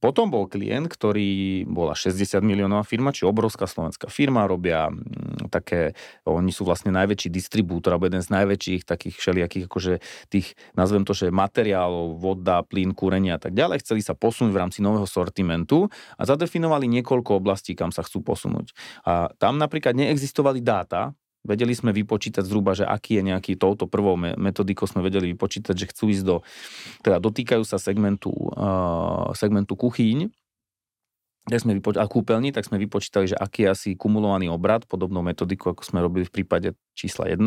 Potom 0.00 0.32
bol 0.32 0.48
klient, 0.48 0.88
ktorý 0.88 1.62
bola 1.68 1.92
60 1.92 2.40
miliónová 2.40 2.88
firma, 2.88 3.12
či 3.12 3.28
obrovská 3.28 3.68
slovenská 3.68 4.08
firma, 4.08 4.48
robia 4.48 4.88
mm, 4.88 5.52
také, 5.52 5.92
oni 6.24 6.48
sú 6.48 6.64
vlastne 6.64 6.88
najväčší 6.88 7.28
distribútor, 7.28 7.92
alebo 7.92 8.08
jeden 8.08 8.24
z 8.24 8.32
najväčších 8.32 8.88
takých 8.88 9.20
všelijakých, 9.20 9.64
akože 9.68 9.94
tých, 10.32 10.56
nazvem 10.72 11.04
to, 11.04 11.12
že 11.12 11.28
materiálov, 11.28 12.16
voda, 12.16 12.64
plyn, 12.64 12.96
kúrenia 12.96 13.36
a 13.36 13.40
tak 13.44 13.52
ďalej. 13.52 13.84
Chceli 13.84 14.00
sa 14.00 14.16
posunúť 14.16 14.56
v 14.56 14.60
rámci 14.64 14.80
nového 14.80 15.04
sortimentu 15.04 15.92
a 16.16 16.22
zadefinovali 16.24 16.88
niekoľko 16.88 17.36
oblastí, 17.36 17.76
kam 17.76 17.92
sa 17.92 18.00
chcú 18.00 18.24
posunúť. 18.24 18.72
A 19.04 19.28
tam 19.36 19.60
napríklad 19.60 19.92
neexistovali 19.92 20.64
dáta, 20.64 21.12
Vedeli 21.40 21.72
sme 21.72 21.96
vypočítať 21.96 22.44
zhruba, 22.44 22.76
že 22.76 22.84
aký 22.84 23.16
je 23.20 23.32
nejaký 23.32 23.56
touto 23.56 23.88
prvou 23.88 24.12
metodikou 24.16 24.84
sme 24.84 25.00
vedeli 25.00 25.32
vypočítať, 25.32 25.72
že 25.72 25.88
chcú 25.88 26.12
ísť 26.12 26.24
do, 26.24 26.36
teda 27.00 27.16
dotýkajú 27.16 27.64
sa 27.64 27.80
segmentu, 27.80 28.32
segmentu 29.32 29.72
kuchyň, 29.72 30.28
tak 31.48 31.64
sme 31.64 31.72
vypočítali, 31.80 32.04
a 32.04 32.12
kúpeľní, 32.12 32.52
tak 32.52 32.68
sme 32.68 32.76
vypočítali, 32.76 33.32
že 33.32 33.36
aký 33.40 33.64
je 33.64 33.68
asi 33.72 33.88
kumulovaný 33.96 34.52
obrad, 34.52 34.84
podobnou 34.84 35.24
metodikou, 35.24 35.72
ako 35.72 35.82
sme 35.82 36.04
robili 36.04 36.28
v 36.28 36.32
prípade 36.44 36.76
čísla 36.92 37.32
1 37.32 37.40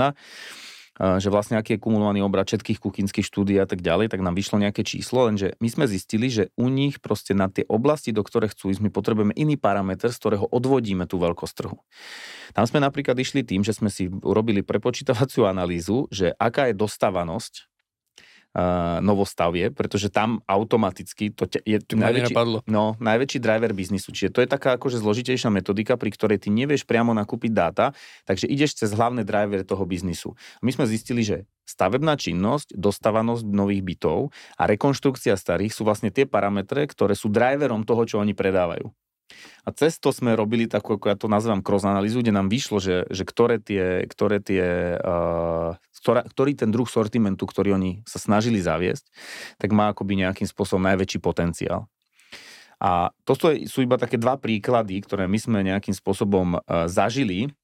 že 0.98 1.30
vlastne 1.34 1.58
aký 1.58 1.76
je 1.76 1.84
kumulovaný 1.84 2.22
obrad 2.22 2.46
všetkých 2.46 2.78
kuchynských 2.78 3.26
štúdí 3.26 3.58
a 3.58 3.66
tak 3.66 3.82
ďalej, 3.82 4.14
tak 4.14 4.22
nám 4.22 4.38
vyšlo 4.38 4.62
nejaké 4.62 4.86
číslo, 4.86 5.26
lenže 5.26 5.58
my 5.58 5.70
sme 5.70 5.86
zistili, 5.90 6.30
že 6.30 6.54
u 6.54 6.70
nich 6.70 7.02
proste 7.02 7.34
na 7.34 7.50
tie 7.50 7.66
oblasti, 7.66 8.14
do 8.14 8.22
ktoré 8.22 8.46
chcú 8.54 8.70
ísť, 8.70 8.82
my 8.86 8.92
potrebujeme 8.94 9.34
iný 9.34 9.58
parameter, 9.58 10.14
z 10.14 10.22
ktorého 10.22 10.46
odvodíme 10.54 11.10
tú 11.10 11.18
veľkosť 11.18 11.54
trhu. 11.58 11.82
Tam 12.54 12.70
sme 12.70 12.78
napríklad 12.78 13.18
išli 13.18 13.42
tým, 13.42 13.66
že 13.66 13.74
sme 13.74 13.90
si 13.90 14.06
urobili 14.06 14.62
prepočítavaciu 14.62 15.50
analýzu, 15.50 16.06
že 16.14 16.38
aká 16.38 16.70
je 16.70 16.78
dostávanosť 16.78 17.73
uh, 18.54 19.02
novostavie, 19.02 19.74
pretože 19.74 20.14
tam 20.14 20.40
automaticky 20.46 21.34
to 21.34 21.50
te, 21.50 21.60
je 21.66 21.82
to 21.82 21.98
najväčší, 21.98 22.34
no, 22.70 22.94
najväčší 23.02 23.40
driver 23.42 23.74
biznisu. 23.74 24.14
Čiže 24.14 24.30
to 24.34 24.40
je 24.46 24.50
taká 24.50 24.78
akože 24.78 25.02
zložitejšia 25.02 25.50
metodika, 25.50 25.98
pri 25.98 26.14
ktorej 26.14 26.42
ty 26.42 26.54
nevieš 26.54 26.86
priamo 26.86 27.12
nakúpiť 27.14 27.52
dáta, 27.52 27.86
takže 28.30 28.46
ideš 28.50 28.78
cez 28.78 28.94
hlavné 28.94 29.26
driver 29.26 29.66
toho 29.66 29.84
biznisu. 29.84 30.38
My 30.62 30.72
sme 30.72 30.86
zistili, 30.86 31.26
že 31.26 31.50
stavebná 31.66 32.16
činnosť, 32.20 32.76
dostávanosť 32.76 33.44
nových 33.48 33.84
bytov 33.84 34.30
a 34.60 34.64
rekonštrukcia 34.70 35.34
starých 35.34 35.74
sú 35.74 35.88
vlastne 35.88 36.12
tie 36.14 36.28
parametre, 36.28 36.86
ktoré 36.86 37.18
sú 37.18 37.32
driverom 37.32 37.88
toho, 37.88 38.04
čo 38.06 38.16
oni 38.20 38.36
predávajú. 38.36 38.92
A 39.64 39.70
cez 39.72 39.98
to 39.98 40.12
sme 40.12 40.36
robili 40.36 40.68
takú, 40.68 41.00
ako 41.00 41.08
ja 41.08 41.18
to 41.18 41.32
nazývam 41.32 41.64
cross 41.64 41.88
analýzu, 41.88 42.20
kde 42.20 42.36
nám 42.36 42.52
vyšlo, 42.52 42.78
že, 42.84 43.08
že 43.08 43.24
ktoré 43.24 43.58
tie, 43.58 44.04
ktoré 44.06 44.44
tie 44.44 45.00
uh, 45.00 45.80
ktorá, 46.04 46.28
ktorý 46.28 46.52
ten 46.52 46.68
druh 46.68 46.86
sortimentu, 46.86 47.48
ktorý 47.48 47.80
oni 47.80 48.04
sa 48.04 48.20
snažili 48.20 48.60
zaviesť, 48.60 49.08
tak 49.56 49.72
má 49.72 49.96
akoby 49.96 50.20
nejakým 50.20 50.44
spôsobom 50.44 50.84
najväčší 50.84 51.24
potenciál. 51.24 51.88
A 52.84 53.16
to 53.24 53.40
sú 53.40 53.80
iba 53.80 53.96
také 53.96 54.20
dva 54.20 54.36
príklady, 54.36 55.00
ktoré 55.00 55.24
my 55.32 55.40
sme 55.40 55.64
nejakým 55.64 55.96
spôsobom 55.96 56.60
uh, 56.60 56.92
zažili 56.92 57.56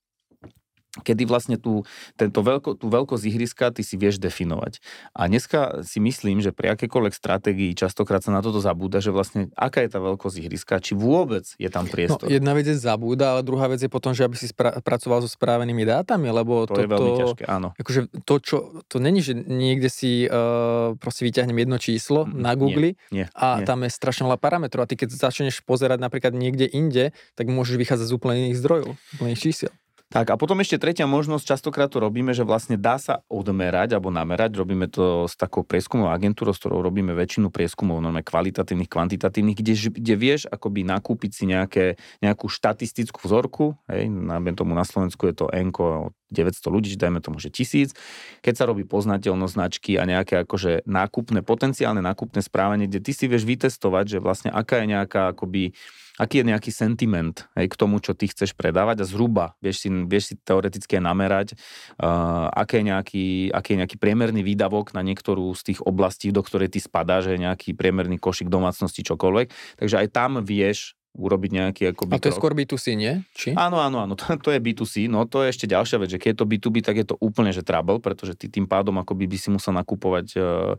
kedy 0.97 1.30
vlastne 1.30 1.62
tú, 1.62 1.86
tento 2.18 2.41
veľko, 2.41 2.81
tú 2.81 2.89
veľkosť 2.89 3.24
ihriska 3.30 3.69
ty 3.69 3.86
si 3.86 3.94
vieš 3.94 4.18
definovať. 4.18 4.81
A 5.13 5.30
dneska 5.30 5.86
si 5.86 6.01
myslím, 6.01 6.41
že 6.41 6.50
pri 6.50 6.74
akékoľvek 6.74 7.13
stratégii 7.13 7.77
častokrát 7.77 8.25
sa 8.25 8.33
na 8.33 8.41
toto 8.41 8.57
zabúda, 8.57 8.97
že 8.97 9.13
vlastne 9.13 9.53
aká 9.53 9.86
je 9.86 9.89
tá 9.94 10.01
veľkosť 10.01 10.36
ihriska, 10.41 10.81
či 10.81 10.97
vôbec 10.97 11.45
je 11.45 11.69
tam 11.69 11.86
priestor. 11.86 12.25
No, 12.25 12.33
jedna 12.33 12.57
vec 12.57 12.65
je 12.65 12.74
zabúda, 12.74 13.38
ale 13.38 13.45
druhá 13.45 13.69
vec 13.69 13.86
je 13.86 13.91
potom, 13.91 14.18
že 14.18 14.25
aby 14.25 14.33
si 14.33 14.50
spra- 14.50 14.81
pracoval 14.81 15.21
so 15.21 15.30
správenými 15.30 15.86
dátami, 15.86 16.33
lebo 16.33 16.65
to, 16.65 16.74
to 16.74 16.81
je 16.81 16.89
veľmi 16.89 17.12
ťažké, 17.21 17.44
áno. 17.45 17.77
Akože 17.77 18.09
to, 18.25 18.35
čo, 18.42 18.57
to 18.89 18.97
není, 18.97 19.21
že 19.21 19.38
niekde 19.38 19.94
si 19.94 20.25
uh, 20.25 20.97
proste 20.97 21.21
vyťahnem 21.30 21.57
jedno 21.62 21.77
číslo 21.77 22.25
mm, 22.25 22.33
na 22.33 22.57
Google 22.57 22.97
nie, 23.13 23.24
nie, 23.24 23.25
a 23.38 23.62
nie. 23.62 23.69
tam 23.69 23.85
je 23.85 23.94
strašne 23.94 24.25
veľa 24.25 24.42
parametrov 24.42 24.85
a 24.85 24.90
ty 24.90 24.97
keď 24.97 25.13
začneš 25.13 25.61
pozerať 25.61 26.02
napríklad 26.02 26.33
niekde 26.33 26.66
inde, 26.66 27.13
tak 27.37 27.45
môžeš 27.45 27.78
vychádzať 27.78 28.07
z 28.09 28.13
úplne 28.16 28.35
iných 28.49 28.57
zdrojov, 28.57 28.90
úplne 29.13 29.30
iných 29.37 29.45
čísiel. 29.45 29.71
Tak 30.09 30.33
a 30.33 30.42
potom 30.42 30.57
ešte 30.57 30.81
tretia 30.81 31.06
možnosť, 31.06 31.54
častokrát 31.54 31.85
to 31.85 32.01
robíme, 32.01 32.33
že 32.33 32.42
vlastne 32.42 32.81
dá 32.81 32.97
sa 32.97 33.21
odmerať 33.30 33.94
alebo 33.94 34.09
namerať, 34.09 34.57
robíme 34.57 34.89
to 34.89 35.30
s 35.30 35.37
takou 35.37 35.61
prieskumou 35.61 36.09
agentúrou, 36.09 36.49
s 36.49 36.57
ktorou 36.57 36.81
robíme 36.81 37.13
väčšinu 37.13 37.54
prieskumov, 37.54 38.01
normálne 38.01 38.25
kvalitatívnych, 38.25 38.89
kvantitatívnych, 38.89 39.54
kde, 39.61 39.73
kde 40.01 40.16
vieš 40.18 40.49
akoby 40.49 40.81
nakúpiť 40.81 41.31
si 41.37 41.45
nejaké, 41.45 42.01
nejakú 42.25 42.49
štatistickú 42.49 43.21
vzorku, 43.21 43.78
hej, 43.85 44.09
tomu 44.57 44.73
na 44.73 44.81
Slovensku 44.81 45.30
je 45.30 45.35
to 45.37 45.45
ENKO 45.54 46.09
900 46.33 46.73
ľudí, 46.73 46.97
dajme 46.97 47.21
tomu, 47.21 47.37
že 47.37 47.54
tisíc. 47.54 47.94
Keď 48.42 48.54
sa 48.57 48.66
robí 48.66 48.89
poznateľnosť 48.89 49.54
značky 49.54 50.01
a 50.01 50.09
nejaké 50.09 50.42
akože 50.42 50.89
nákupné, 50.89 51.45
potenciálne 51.45 52.01
nákupné 52.01 52.42
správanie, 52.42 52.89
kde 52.89 53.06
ty 53.06 53.11
si 53.13 53.30
vieš 53.30 53.45
vytestovať, 53.45 54.18
že 54.18 54.19
vlastne 54.21 54.49
aká 54.49 54.81
je 54.81 54.89
nejaká 54.89 55.37
akoby 55.37 55.78
aký 56.19 56.44
je 56.44 56.49
nejaký 56.52 56.71
sentiment 56.76 57.47
hej, 57.56 57.71
k 57.71 57.80
tomu, 57.80 58.04
čo 58.04 58.11
ty 58.11 58.28
chceš 58.28 58.52
predávať 58.52 59.02
a 59.02 59.06
zhruba 59.07 59.56
vieš 59.64 59.88
si, 59.88 59.90
vieš 59.90 60.23
si 60.30 60.35
teoreticky 60.35 60.99
namerať, 60.99 61.56
uh, 62.04 62.52
aké, 62.52 62.83
je 62.83 62.85
nejaký, 62.92 63.28
aký 63.56 63.69
je 63.73 63.80
nejaký 63.80 63.97
priemerný 63.97 64.44
výdavok 64.44 64.92
na 64.92 64.99
niektorú 64.99 65.56
z 65.56 65.73
tých 65.73 65.80
oblastí, 65.88 66.35
do 66.35 66.44
ktorej 66.44 66.76
ty 66.76 66.83
spadá, 66.83 67.23
že 67.23 67.40
nejaký 67.40 67.71
priemerný 67.73 68.19
košik 68.19 68.52
domácnosti, 68.52 69.02
čokoľvek. 69.07 69.80
Takže 69.80 69.95
aj 69.95 70.07
tam 70.11 70.44
vieš 70.44 70.99
urobiť 71.18 71.52
nejaký 71.52 71.83
akoby 71.92 72.11
A 72.16 72.21
to 72.21 72.30
je 72.30 72.38
skôr 72.38 72.54
B2C, 72.54 72.94
nie? 72.94 73.26
Či? 73.33 73.57
Áno, 73.57 73.81
áno, 73.81 74.06
áno, 74.06 74.14
to, 74.14 74.30
to 74.45 74.54
je 74.54 74.59
B2C, 74.61 75.09
no 75.09 75.26
to 75.26 75.42
je 75.44 75.52
ešte 75.52 75.66
ďalšia 75.66 75.97
vec, 75.97 76.09
že 76.14 76.21
keď 76.21 76.30
je 76.31 76.38
to 76.38 76.45
B2B, 76.45 76.76
tak 76.85 76.95
je 77.02 77.07
to 77.09 77.16
úplne 77.18 77.49
že 77.49 77.66
trouble, 77.66 77.97
pretože 77.97 78.38
ty 78.38 78.45
tým 78.45 78.69
pádom 78.69 78.95
akoby 79.02 79.26
by 79.26 79.38
si 79.42 79.49
musel 79.49 79.73
nakúpovať 79.73 80.28
uh, 80.38 80.78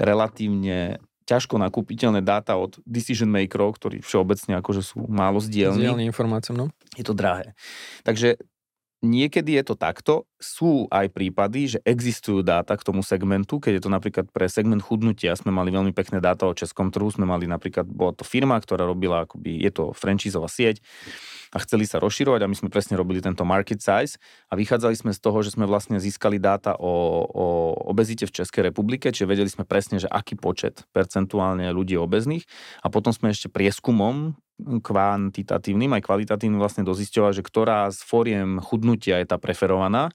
relatívne 0.00 0.98
ťažko 1.30 1.62
nakúpiteľné 1.62 2.26
dáta 2.26 2.58
od 2.58 2.82
decision 2.82 3.30
makerov, 3.30 3.78
ktorí 3.78 4.02
všeobecne 4.02 4.58
akože 4.58 4.82
sú 4.82 5.06
málo 5.06 5.38
zdielni. 5.38 5.86
Zdielni 5.86 6.04
informáciám, 6.10 6.58
no. 6.58 6.66
Je 6.98 7.06
to 7.06 7.14
drahé. 7.14 7.54
Takže 8.02 8.34
niekedy 9.00 9.54
je 9.56 9.64
to 9.70 9.74
takto. 9.78 10.26
Sú 10.42 10.90
aj 10.90 11.14
prípady, 11.14 11.76
že 11.76 11.78
existujú 11.86 12.42
dáta 12.42 12.74
k 12.74 12.82
tomu 12.82 13.06
segmentu, 13.06 13.62
keď 13.62 13.78
je 13.78 13.82
to 13.86 13.90
napríklad 13.92 14.26
pre 14.28 14.50
segment 14.50 14.82
chudnutia, 14.82 15.38
sme 15.38 15.54
mali 15.54 15.70
veľmi 15.70 15.94
pekné 15.94 16.18
dáta 16.18 16.50
o 16.50 16.56
českom 16.56 16.90
trhu, 16.90 17.08
sme 17.08 17.24
mali 17.24 17.46
napríklad, 17.46 17.86
bola 17.86 18.12
to 18.12 18.26
firma, 18.26 18.58
ktorá 18.58 18.84
robila, 18.84 19.24
akoby, 19.24 19.62
je 19.62 19.70
to 19.72 19.84
francízová 19.94 20.50
sieť, 20.50 20.82
a 21.50 21.58
chceli 21.62 21.84
sa 21.84 21.98
rozširovať 21.98 22.46
a 22.46 22.50
my 22.50 22.56
sme 22.56 22.70
presne 22.70 22.94
robili 22.94 23.18
tento 23.18 23.42
market 23.42 23.82
size 23.82 24.16
a 24.48 24.54
vychádzali 24.54 24.94
sme 24.94 25.10
z 25.10 25.20
toho, 25.20 25.42
že 25.42 25.54
sme 25.54 25.66
vlastne 25.66 25.98
získali 25.98 26.38
dáta 26.38 26.78
o, 26.78 27.26
o 27.26 27.44
obezite 27.90 28.24
v 28.26 28.34
Českej 28.42 28.70
republike, 28.70 29.10
čiže 29.10 29.26
vedeli 29.26 29.50
sme 29.50 29.66
presne, 29.66 29.98
že 29.98 30.06
aký 30.06 30.38
počet 30.38 30.86
percentuálne 30.94 31.66
ľudí 31.74 31.98
obezných. 31.98 32.46
A 32.82 32.88
potom 32.88 33.10
sme 33.10 33.34
ešte 33.34 33.50
prieskumom 33.50 34.38
kvantitatívnym 34.60 35.96
aj 35.96 36.04
kvalitatívnym 36.04 36.60
vlastne 36.60 36.84
dozisťovali, 36.84 37.40
že 37.40 37.46
ktorá 37.46 37.88
z 37.90 38.00
fóriem 38.04 38.60
chudnutia 38.60 39.18
je 39.18 39.26
tá 39.26 39.40
preferovaná 39.40 40.12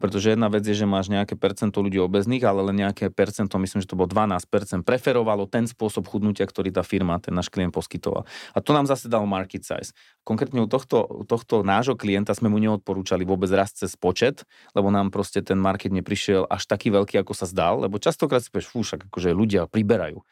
pretože 0.00 0.32
jedna 0.32 0.48
vec 0.48 0.64
je, 0.64 0.72
že 0.72 0.88
máš 0.88 1.12
nejaké 1.12 1.36
percento 1.36 1.84
ľudí 1.84 2.00
obezných, 2.00 2.40
ale 2.48 2.72
len 2.72 2.80
nejaké 2.80 3.12
percento, 3.12 3.60
myslím, 3.60 3.84
že 3.84 3.88
to 3.92 4.00
bolo 4.00 4.08
12%, 4.08 4.80
preferovalo 4.80 5.44
ten 5.44 5.68
spôsob 5.68 6.08
chudnutia, 6.08 6.48
ktorý 6.48 6.72
tá 6.72 6.80
firma, 6.80 7.20
ten 7.20 7.36
náš 7.36 7.52
klient 7.52 7.76
poskytoval. 7.76 8.24
A 8.56 8.58
to 8.64 8.72
nám 8.72 8.88
zase 8.88 9.12
dal 9.12 9.28
market 9.28 9.62
size. 9.62 9.92
Konkrétne 10.24 10.64
u 10.64 10.68
tohto, 10.68 11.04
u 11.04 11.28
tohto 11.28 11.60
nášho 11.60 12.00
klienta 12.00 12.32
sme 12.32 12.48
mu 12.48 12.56
neodporúčali 12.56 13.28
vôbec 13.28 13.52
rast 13.52 13.84
cez 13.84 13.92
počet, 13.94 14.48
lebo 14.72 14.88
nám 14.88 15.12
proste 15.12 15.44
ten 15.44 15.60
market 15.60 15.92
neprišiel 15.92 16.48
až 16.48 16.64
taký 16.64 16.88
veľký, 16.88 17.20
ako 17.20 17.36
sa 17.36 17.44
zdal, 17.44 17.84
lebo 17.84 18.00
častokrát 18.00 18.40
si 18.40 18.48
povieš, 18.48 18.72
fú, 18.72 18.80
však 18.80 19.12
akože 19.12 19.36
ľudia 19.36 19.68
priberajú. 19.68 20.24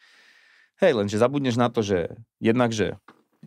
Hej, 0.81 0.95
lenže 0.97 1.21
zabudneš 1.21 1.59
na 1.59 1.67
to, 1.69 1.85
že 1.85 2.17
jednak, 2.39 2.73
že 2.73 2.97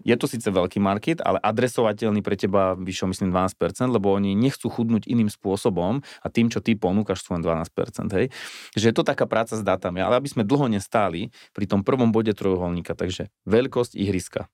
je 0.00 0.16
to 0.16 0.24
síce 0.24 0.48
veľký 0.48 0.80
market, 0.80 1.20
ale 1.20 1.36
adresovateľný 1.44 2.24
pre 2.24 2.40
teba 2.40 2.72
vyššie 2.80 3.06
myslím 3.12 3.28
12%, 3.28 3.92
lebo 3.92 4.08
oni 4.16 4.32
nechcú 4.32 4.72
chudnúť 4.72 5.04
iným 5.04 5.28
spôsobom 5.28 6.00
a 6.24 6.26
tým, 6.32 6.48
čo 6.48 6.64
ty 6.64 6.72
ponúkaš, 6.72 7.20
sú 7.20 7.36
len 7.36 7.44
12%. 7.44 8.08
Hej. 8.16 8.32
Že 8.72 8.84
je 8.88 8.94
to 8.96 9.04
taká 9.04 9.28
práca 9.28 9.54
s 9.54 9.62
dátami, 9.62 10.00
ale 10.00 10.16
aby 10.16 10.28
sme 10.32 10.48
dlho 10.48 10.72
nestáli 10.72 11.28
pri 11.52 11.68
tom 11.68 11.84
prvom 11.84 12.08
bode 12.08 12.32
trojuholníka, 12.32 12.96
takže 12.96 13.28
veľkosť 13.44 13.92
ihriska. 13.94 14.48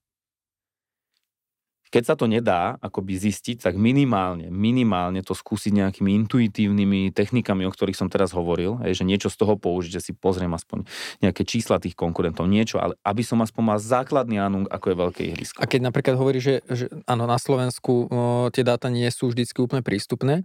Keď 1.88 2.02
sa 2.04 2.14
to 2.14 2.28
nedá 2.28 2.76
akoby 2.80 3.16
zistiť, 3.16 3.64
tak 3.64 3.74
minimálne, 3.80 4.52
minimálne 4.52 5.24
to 5.24 5.32
skúsiť 5.32 5.72
nejakými 5.72 6.14
intuitívnymi 6.24 7.12
technikami, 7.12 7.64
o 7.64 7.72
ktorých 7.72 7.96
som 7.96 8.08
teraz 8.12 8.32
hovoril, 8.36 8.80
je, 8.84 9.02
že 9.02 9.08
niečo 9.08 9.32
z 9.32 9.36
toho 9.40 9.56
použiť, 9.56 10.00
že 10.00 10.04
si 10.10 10.12
pozriem 10.12 10.52
aspoň 10.52 10.84
nejaké 11.24 11.42
čísla 11.48 11.80
tých 11.80 11.96
konkurentov, 11.96 12.48
niečo, 12.48 12.80
ale 12.80 12.96
aby 13.04 13.22
som 13.24 13.40
aspoň 13.40 13.62
mal 13.64 13.78
základný 13.80 14.36
anung, 14.40 14.66
ako 14.68 14.86
je 14.92 14.96
veľké 14.96 15.22
ihrisko. 15.32 15.58
A 15.60 15.68
keď 15.68 15.88
napríklad 15.88 16.16
hovorí, 16.20 16.38
že, 16.38 16.60
že 16.68 16.92
áno, 17.08 17.24
na 17.24 17.40
Slovensku 17.40 18.08
o, 18.08 18.48
tie 18.52 18.62
dáta 18.62 18.92
nie 18.92 19.08
sú 19.08 19.32
vždy 19.32 19.48
úplne 19.58 19.82
prístupné, 19.82 20.44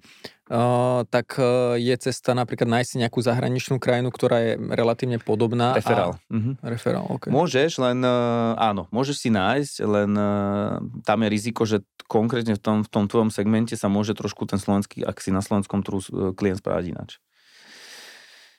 tak 1.07 1.39
je 1.79 1.95
cesta 1.97 2.35
napríklad 2.35 2.67
nájsť 2.67 2.89
si 2.89 2.97
nejakú 2.99 3.23
zahraničnú 3.23 3.79
krajinu, 3.79 4.11
ktorá 4.11 4.37
je 4.43 4.51
relatívne 4.59 5.17
podobná. 5.17 5.71
Referál. 5.77 6.19
A... 6.19 6.35
Mhm. 6.35 6.51
Referál, 6.59 7.05
okay. 7.07 7.31
Môžeš, 7.31 7.79
len 7.79 8.03
áno, 8.59 8.91
môžeš 8.91 9.17
si 9.23 9.29
nájsť, 9.31 9.75
len 9.87 10.11
tam 11.07 11.17
je 11.23 11.27
riziko, 11.31 11.63
že 11.63 11.81
konkrétne 12.11 12.59
v 12.59 12.61
tom, 12.61 12.77
v 12.83 12.89
tom 12.91 13.05
tvojom 13.07 13.31
segmente 13.31 13.73
sa 13.79 13.87
môže 13.87 14.13
trošku 14.13 14.45
ten 14.45 14.59
slovenský, 14.59 15.01
ak 15.07 15.17
si 15.23 15.31
na 15.31 15.39
slovenskom 15.39 15.81
trhu 15.81 16.03
klient 16.35 16.59
správať 16.59 16.93
ináč. 16.93 17.11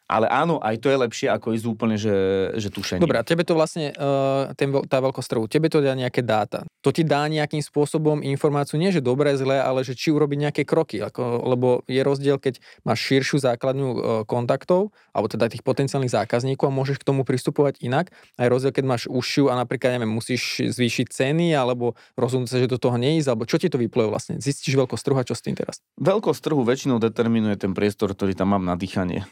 Ale 0.04 0.28
áno, 0.28 0.60
aj 0.60 0.84
to 0.84 0.92
je 0.92 1.00
lepšie, 1.00 1.28
ako 1.32 1.56
ísť 1.56 1.64
úplne, 1.64 1.96
že, 1.96 2.12
že 2.60 2.68
tušenie. 2.68 3.00
Dobre, 3.00 3.16
a 3.16 3.24
tebe 3.24 3.40
to 3.40 3.56
vlastne, 3.56 3.88
uh, 3.96 4.52
ten, 4.52 4.68
tá 4.84 5.00
veľkosť 5.00 5.28
trhu, 5.32 5.44
tebe 5.48 5.72
to 5.72 5.80
dá 5.80 5.96
nejaké 5.96 6.20
dáta. 6.20 6.68
To 6.84 6.92
ti 6.92 7.08
dá 7.08 7.24
nejakým 7.24 7.64
spôsobom 7.64 8.20
informáciu, 8.20 8.76
nie 8.76 8.92
že 8.92 9.00
dobré, 9.00 9.32
zlé, 9.40 9.64
ale 9.64 9.80
že 9.80 9.96
či 9.96 10.12
urobiť 10.12 10.38
nejaké 10.44 10.62
kroky. 10.68 11.00
Ako, 11.00 11.48
lebo 11.48 11.80
je 11.88 12.04
rozdiel, 12.04 12.36
keď 12.36 12.60
máš 12.84 13.00
širšiu 13.00 13.40
základňu 13.40 13.88
uh, 13.88 13.96
kontaktov, 14.28 14.92
alebo 15.16 15.32
teda 15.32 15.48
tých 15.48 15.64
potenciálnych 15.64 16.12
zákazníkov 16.12 16.68
a 16.68 16.76
môžeš 16.76 17.00
k 17.00 17.08
tomu 17.08 17.24
pristupovať 17.24 17.80
inak. 17.80 18.12
A 18.36 18.44
je 18.44 18.52
rozdiel, 18.52 18.76
keď 18.76 18.84
máš 18.84 19.02
užšiu 19.08 19.48
a 19.48 19.56
napríklad, 19.56 19.96
neviem, 19.96 20.12
musíš 20.12 20.68
zvýšiť 20.68 21.16
ceny, 21.16 21.56
alebo 21.56 21.96
rozhodnúť 22.20 22.52
sa, 22.52 22.60
že 22.60 22.68
do 22.68 22.76
toho 22.76 23.00
neísť, 23.00 23.32
alebo 23.32 23.48
čo 23.48 23.56
ti 23.56 23.72
to 23.72 23.80
vypluje 23.80 24.12
vlastne? 24.12 24.36
Zistíš 24.36 24.76
veľkosť 24.76 25.00
trhu 25.00 25.16
a 25.16 25.24
čo 25.24 25.32
s 25.32 25.40
tým 25.40 25.56
teraz? 25.56 25.80
Veľkosť 25.96 26.44
trhu 26.44 26.60
väčšinou 26.60 27.00
determinuje 27.00 27.56
ten 27.56 27.72
priestor, 27.72 28.12
ktorý 28.12 28.36
tam 28.36 28.52
mám 28.52 28.68
na 28.68 28.76
dýchanie. 28.76 29.24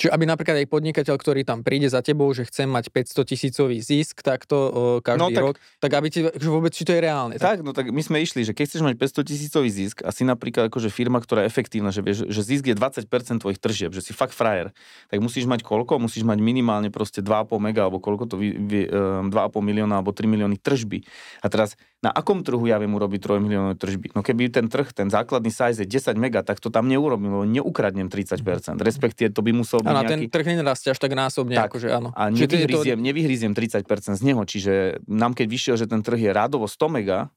Čiže 0.00 0.16
aby 0.16 0.24
napríklad 0.24 0.56
aj 0.64 0.68
podnikateľ, 0.72 1.14
ktorý 1.20 1.44
tam 1.44 1.60
príde 1.60 1.84
za 1.92 2.00
tebou, 2.00 2.32
že 2.32 2.48
chce 2.48 2.64
mať 2.64 2.88
500 2.88 3.20
tisícový 3.20 3.84
zisk 3.84 4.24
takto 4.24 4.56
o, 4.56 4.70
každý 5.04 5.20
no, 5.20 5.28
tak, 5.28 5.44
rok, 5.44 5.56
tak 5.76 5.92
aby 5.92 6.08
ti, 6.08 6.24
že 6.24 6.48
vôbec, 6.48 6.72
či 6.72 6.88
to 6.88 6.96
je 6.96 7.04
reálne. 7.04 7.36
Tak? 7.36 7.44
tak, 7.44 7.58
no 7.60 7.76
tak 7.76 7.92
my 7.92 8.00
sme 8.00 8.16
išli, 8.24 8.48
že 8.48 8.56
keď 8.56 8.64
chceš 8.64 8.80
mať 8.80 8.96
500 8.96 9.28
tisícový 9.28 9.68
zisk 9.68 10.00
a 10.00 10.08
si 10.08 10.24
napríklad 10.24 10.72
akože 10.72 10.88
firma, 10.88 11.20
ktorá 11.20 11.44
je 11.44 11.52
efektívna, 11.52 11.92
že 11.92 12.00
vieš, 12.00 12.24
že 12.32 12.40
zisk 12.40 12.72
je 12.72 12.74
20% 12.80 13.44
tvojich 13.44 13.60
tržieb, 13.60 13.92
že 13.92 14.00
si 14.00 14.16
fakt 14.16 14.32
frajer, 14.32 14.72
tak 15.12 15.20
musíš 15.20 15.44
mať 15.44 15.60
koľko? 15.68 16.00
Musíš 16.00 16.24
mať 16.24 16.40
minimálne 16.40 16.88
proste 16.88 17.20
2,5 17.20 17.60
mega, 17.60 17.84
alebo 17.84 18.00
koľko 18.00 18.24
to, 18.24 18.34
vy, 18.40 18.56
vy, 18.56 18.80
2,5 19.28 19.28
milióna, 19.60 20.00
alebo 20.00 20.16
3 20.16 20.24
milióny 20.24 20.56
tržby. 20.56 21.04
A 21.44 21.52
teraz 21.52 21.76
na 22.00 22.08
akom 22.08 22.40
trhu 22.40 22.64
ja 22.64 22.80
viem 22.80 22.88
urobiť 22.96 23.20
3 23.20 23.44
miliónové 23.44 23.76
tržby? 23.76 24.16
No 24.16 24.24
keby 24.24 24.48
ten 24.48 24.72
trh, 24.72 24.88
ten 24.96 25.12
základný 25.12 25.52
size 25.52 25.84
je 25.84 25.88
10 25.88 26.16
mega, 26.16 26.40
tak 26.40 26.56
to 26.56 26.72
tam 26.72 26.88
neurobím, 26.88 27.28
lebo 27.28 27.44
neukradnem 27.44 28.08
30%. 28.08 28.40
Respektíve 28.80 29.28
to 29.36 29.44
by 29.44 29.52
musel 29.52 29.84
byť 29.84 29.92
nejaký... 29.92 30.08
ten 30.08 30.20
trh 30.32 30.46
nenarastie 30.48 30.88
až 30.96 30.98
tak 30.98 31.12
násobne, 31.12 31.60
tak, 31.60 31.68
akože 31.68 31.92
áno. 31.92 32.08
A 32.16 32.32
nevyhryziem, 32.32 32.96
to... 32.96 33.04
nevyhryziem 33.04 33.52
30% 33.52 34.16
z 34.16 34.22
neho, 34.24 34.40
čiže 34.48 35.04
nám 35.04 35.36
keď 35.36 35.46
vyšiel, 35.52 35.76
že 35.76 35.84
ten 35.84 36.00
trh 36.00 36.16
je 36.16 36.30
rádovo 36.32 36.64
100 36.64 36.88
mega, 36.88 37.28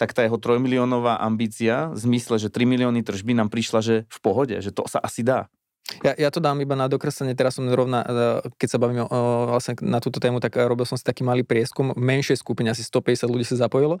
tak 0.00 0.16
tá 0.16 0.24
jeho 0.24 0.40
3 0.40 0.56
miliónová 0.56 1.20
ambícia 1.20 1.92
v 1.92 1.98
zmysle, 2.00 2.40
že 2.40 2.48
3 2.48 2.64
milióny 2.64 3.04
tržby 3.04 3.36
nám 3.36 3.52
prišla, 3.52 3.80
že 3.84 3.94
v 4.08 4.18
pohode, 4.24 4.56
že 4.64 4.72
to 4.72 4.88
sa 4.88 5.04
asi 5.04 5.20
dá. 5.20 5.52
Ja, 6.00 6.16
ja 6.16 6.28
to 6.32 6.40
dám 6.40 6.56
iba 6.64 6.72
na 6.72 6.88
dokreslenie, 6.88 7.36
teraz 7.36 7.60
som 7.60 7.68
rovna, 7.68 8.00
e, 8.00 8.08
keď 8.56 8.68
sa 8.72 8.78
bavíme 8.80 9.04
o, 9.04 9.08
vlastne 9.52 9.76
na 9.84 10.00
túto 10.00 10.16
tému, 10.16 10.40
tak 10.40 10.56
robil 10.56 10.88
som 10.88 10.96
si 10.96 11.04
taký 11.04 11.20
malý 11.20 11.44
prieskum, 11.44 11.92
menšej 11.92 12.40
skupine, 12.40 12.72
asi 12.72 12.80
150 12.80 13.28
ľudí 13.28 13.44
sa 13.44 13.60
zapojilo, 13.60 14.00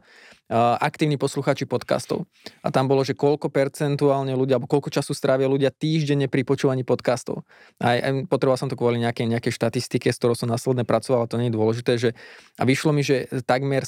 aktívni 0.80 1.20
posluchači 1.20 1.68
podcastov. 1.68 2.24
A 2.64 2.72
tam 2.72 2.88
bolo, 2.88 3.04
že 3.04 3.12
koľko 3.12 3.52
percentuálne 3.52 4.32
ľudia, 4.32 4.56
alebo 4.56 4.68
koľko 4.68 4.88
času 4.88 5.12
strávia 5.12 5.48
ľudia 5.48 5.68
týždenne 5.68 6.28
pri 6.32 6.44
počúvaní 6.48 6.84
podcastov. 6.84 7.44
A 7.76 8.00
aj, 8.00 8.28
potreboval 8.28 8.56
som 8.56 8.72
to 8.72 8.76
kvôli 8.76 9.00
nejakej, 9.00 9.28
nejakej 9.28 9.52
štatistike, 9.52 10.08
s 10.08 10.16
ktorou 10.16 10.36
som 10.36 10.48
následne 10.48 10.88
pracoval, 10.88 11.24
a 11.24 11.30
to 11.30 11.36
nie 11.36 11.52
je 11.52 11.56
dôležité, 11.56 11.92
že 12.00 12.10
a 12.56 12.64
vyšlo 12.64 12.92
mi, 12.96 13.04
že 13.04 13.28
takmer, 13.44 13.84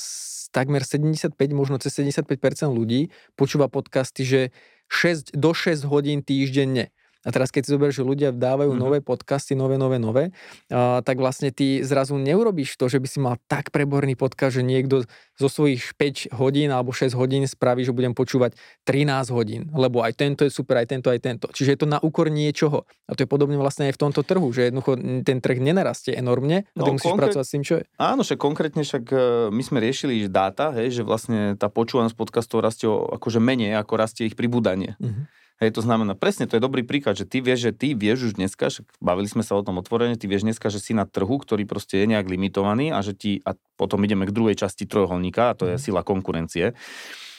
takmer 0.52 0.82
75, 0.82 1.36
možno 1.52 1.76
cez 1.80 1.94
75% 1.96 2.26
ľudí 2.70 3.12
počúva 3.36 3.68
podcasty, 3.68 4.22
že 4.24 4.40
6, 4.88 5.36
do 5.36 5.50
6 5.52 5.84
hodín 5.88 6.20
týždenne. 6.20 6.92
A 7.24 7.32
teraz 7.32 7.48
keď 7.48 7.62
si 7.64 7.70
zoberieš, 7.72 7.96
že 8.00 8.04
ľudia 8.04 8.30
dávajú 8.30 8.76
mm-hmm. 8.76 8.84
nové 8.84 8.98
podcasty, 9.00 9.56
nové, 9.56 9.80
nové, 9.80 9.96
nové, 9.96 10.24
uh, 10.68 11.00
tak 11.00 11.16
vlastne 11.16 11.48
ty 11.48 11.80
zrazu 11.80 12.20
neurobíš 12.20 12.76
to, 12.76 12.86
že 12.86 13.00
by 13.00 13.08
si 13.08 13.18
mal 13.18 13.40
tak 13.48 13.72
preborný 13.72 14.14
podcast, 14.14 14.60
že 14.60 14.62
niekto 14.62 15.08
zo 15.34 15.48
svojich 15.50 15.96
5 15.98 16.36
hodín 16.38 16.70
alebo 16.70 16.94
6 16.94 17.16
hodín 17.18 17.42
spraví, 17.48 17.82
že 17.82 17.90
budem 17.90 18.14
počúvať 18.14 18.54
13 18.86 19.34
hodín, 19.34 19.66
lebo 19.74 20.04
aj 20.04 20.14
tento 20.14 20.46
je 20.46 20.52
super, 20.52 20.78
aj 20.78 20.94
tento, 20.94 21.10
aj 21.10 21.18
tento. 21.18 21.46
Čiže 21.50 21.74
je 21.74 21.78
to 21.80 21.88
na 21.90 21.98
úkor 21.98 22.30
niečoho. 22.30 22.86
A 23.10 23.18
to 23.18 23.26
je 23.26 23.28
podobne 23.28 23.58
vlastne 23.58 23.90
aj 23.90 23.98
v 23.98 24.00
tomto 24.00 24.22
trhu, 24.22 24.46
že 24.54 24.70
jednoducho 24.70 24.94
ten 25.26 25.42
trh 25.42 25.58
nenarastie 25.58 26.14
enormne 26.14 26.62
a 26.64 26.78
no, 26.78 26.84
ty 26.86 26.90
musíš 26.94 27.10
konkrét... 27.10 27.34
pracovať 27.34 27.44
s 27.44 27.52
tým, 27.52 27.64
čo 27.66 27.74
je. 27.80 27.84
Áno, 27.98 28.20
však 28.22 28.38
konkrétne 28.38 28.82
však 28.86 29.04
e, 29.10 29.16
my 29.50 29.62
sme 29.64 29.78
riešili 29.82 30.30
dáta, 30.30 30.70
hej, 30.76 31.00
že 31.00 31.02
vlastne 31.02 31.58
tá 31.58 31.66
počúvanosť 31.66 32.14
podcastov 32.14 32.62
rastie 32.62 32.86
akože 32.86 33.42
menej, 33.42 33.74
ako 33.80 33.92
rastie 33.98 34.30
ich 34.30 34.38
pribúdanie. 34.38 34.94
Mm-hmm. 35.02 35.43
Hej, 35.62 35.78
to 35.78 35.86
znamená, 35.86 36.18
presne, 36.18 36.50
to 36.50 36.58
je 36.58 36.62
dobrý 36.62 36.82
príklad, 36.82 37.14
že 37.14 37.30
ty 37.30 37.38
vieš, 37.38 37.70
že 37.70 37.72
ty 37.72 37.94
vieš 37.94 38.30
už 38.30 38.32
dneska, 38.34 38.74
že 38.74 38.82
bavili 38.98 39.30
sme 39.30 39.46
sa 39.46 39.54
o 39.54 39.62
tom 39.62 39.78
otvorene, 39.78 40.18
ty 40.18 40.26
vieš 40.26 40.42
dneska, 40.42 40.66
že 40.66 40.82
si 40.82 40.98
na 40.98 41.06
trhu, 41.06 41.38
ktorý 41.38 41.62
proste 41.62 42.02
je 42.02 42.10
nejak 42.10 42.26
limitovaný 42.26 42.90
a 42.90 42.98
že 43.06 43.14
ti, 43.14 43.38
a 43.46 43.54
potom 43.78 44.02
ideme 44.02 44.26
k 44.26 44.34
druhej 44.34 44.58
časti 44.58 44.82
trojuholníka, 44.90 45.54
a 45.54 45.56
to 45.56 45.64
je 45.70 45.76
mhm. 45.78 45.82
sila 45.82 46.02
konkurencie. 46.02 46.74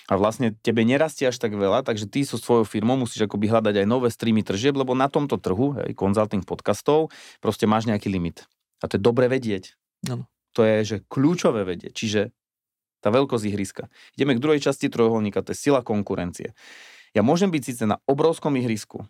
A 0.05 0.21
vlastne 0.21 0.53
tebe 0.61 0.85
nerastie 0.85 1.25
až 1.25 1.41
tak 1.41 1.57
veľa, 1.57 1.81
takže 1.81 2.05
ty 2.05 2.21
so 2.21 2.37
svojou 2.37 2.63
firmou 2.63 2.93
musíš 2.93 3.25
akoby 3.25 3.49
hľadať 3.49 3.83
aj 3.83 3.87
nové 3.89 4.13
streamy 4.13 4.45
tržieb, 4.45 4.77
lebo 4.77 4.93
na 4.93 5.09
tomto 5.09 5.41
trhu, 5.41 5.75
hej, 5.81 5.97
consulting 5.97 6.45
podcastov, 6.45 7.09
proste 7.41 7.65
máš 7.65 7.89
nejaký 7.89 8.13
limit. 8.13 8.45
A 8.79 8.87
to 8.87 8.95
je 8.95 9.01
dobre 9.01 9.25
vedieť. 9.25 9.73
No. 10.05 10.29
To 10.53 10.61
je, 10.61 10.77
že 10.85 10.97
kľúčové 11.09 11.65
vedieť. 11.65 11.91
Čiže 11.97 12.21
tá 13.01 13.09
veľkosť 13.09 13.45
ihriska. 13.49 13.83
Ideme 14.13 14.37
k 14.37 14.41
druhej 14.41 14.61
časti 14.61 14.89
trojuholníka, 14.93 15.41
to 15.41 15.53
je 15.53 15.59
sila 15.61 15.81
konkurencie. 15.81 16.53
Ja 17.15 17.23
môžem 17.23 17.47
byť 17.47 17.63
síce 17.63 17.83
na 17.87 17.95
obrovskom 18.03 18.59
ihrisku, 18.59 19.07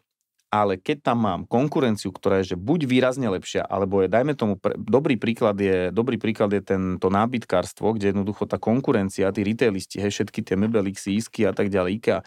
ale 0.54 0.78
keď 0.78 1.12
tam 1.12 1.26
mám 1.26 1.42
konkurenciu, 1.50 2.14
ktorá 2.14 2.46
je 2.46 2.54
že 2.54 2.58
buď 2.58 2.86
výrazne 2.86 3.26
lepšia, 3.28 3.66
alebo 3.66 4.06
je, 4.06 4.08
dajme 4.08 4.38
tomu, 4.38 4.62
pre, 4.62 4.78
dobrý 4.78 5.18
príklad 5.18 5.58
je, 5.58 5.90
dobrý 5.90 6.22
príklad 6.22 6.54
je 6.54 6.62
tento 6.62 7.10
nábytkárstvo, 7.10 7.98
kde 7.98 8.14
jednoducho 8.14 8.46
tá 8.46 8.62
konkurencia, 8.62 9.34
tí 9.34 9.42
retailisti, 9.42 9.98
hej, 9.98 10.14
všetky 10.14 10.46
tie 10.46 10.56
Mebelixy, 10.56 11.18
Isky 11.18 11.50
a 11.50 11.52
tak 11.52 11.74
ďalej, 11.74 11.98
IKEA, 11.98 12.20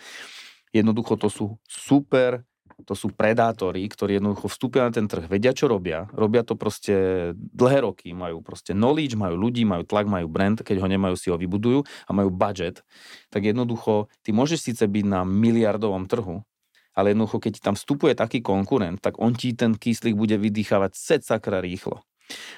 jednoducho 0.74 1.14
to 1.14 1.30
sú 1.30 1.46
super 1.64 2.42
to 2.86 2.94
sú 2.94 3.10
predátori, 3.10 3.82
ktorí 3.90 4.22
jednoducho 4.22 4.46
vstúpia 4.46 4.86
na 4.86 4.94
ten 4.94 5.10
trh, 5.10 5.26
vedia, 5.26 5.50
čo 5.50 5.66
robia, 5.66 6.06
robia 6.14 6.46
to 6.46 6.54
proste 6.54 6.94
dlhé 7.34 7.82
roky, 7.82 8.14
majú 8.14 8.38
proste 8.40 8.70
knowledge, 8.70 9.18
majú 9.18 9.34
ľudí, 9.34 9.66
majú 9.66 9.82
tlak, 9.82 10.06
majú 10.06 10.30
brand, 10.30 10.62
keď 10.62 10.78
ho 10.78 10.86
nemajú, 10.86 11.14
si 11.18 11.28
ho 11.28 11.36
vybudujú 11.36 11.82
a 12.06 12.10
majú 12.14 12.30
budget, 12.30 12.86
tak 13.28 13.44
jednoducho 13.44 14.06
ty 14.22 14.30
môžeš 14.30 14.72
síce 14.72 14.84
byť 14.86 15.04
na 15.04 15.26
miliardovom 15.26 16.06
trhu, 16.06 16.46
ale 16.94 17.14
jednoducho, 17.14 17.38
keď 17.38 17.62
tam 17.62 17.74
vstupuje 17.78 18.14
taký 18.18 18.42
konkurent, 18.42 18.98
tak 18.98 19.18
on 19.22 19.34
ti 19.34 19.54
ten 19.54 19.74
kyslík 19.78 20.18
bude 20.18 20.34
vydýchavať 20.34 20.92
set 20.96 21.22
sakra 21.22 21.62
rýchlo. 21.62 22.07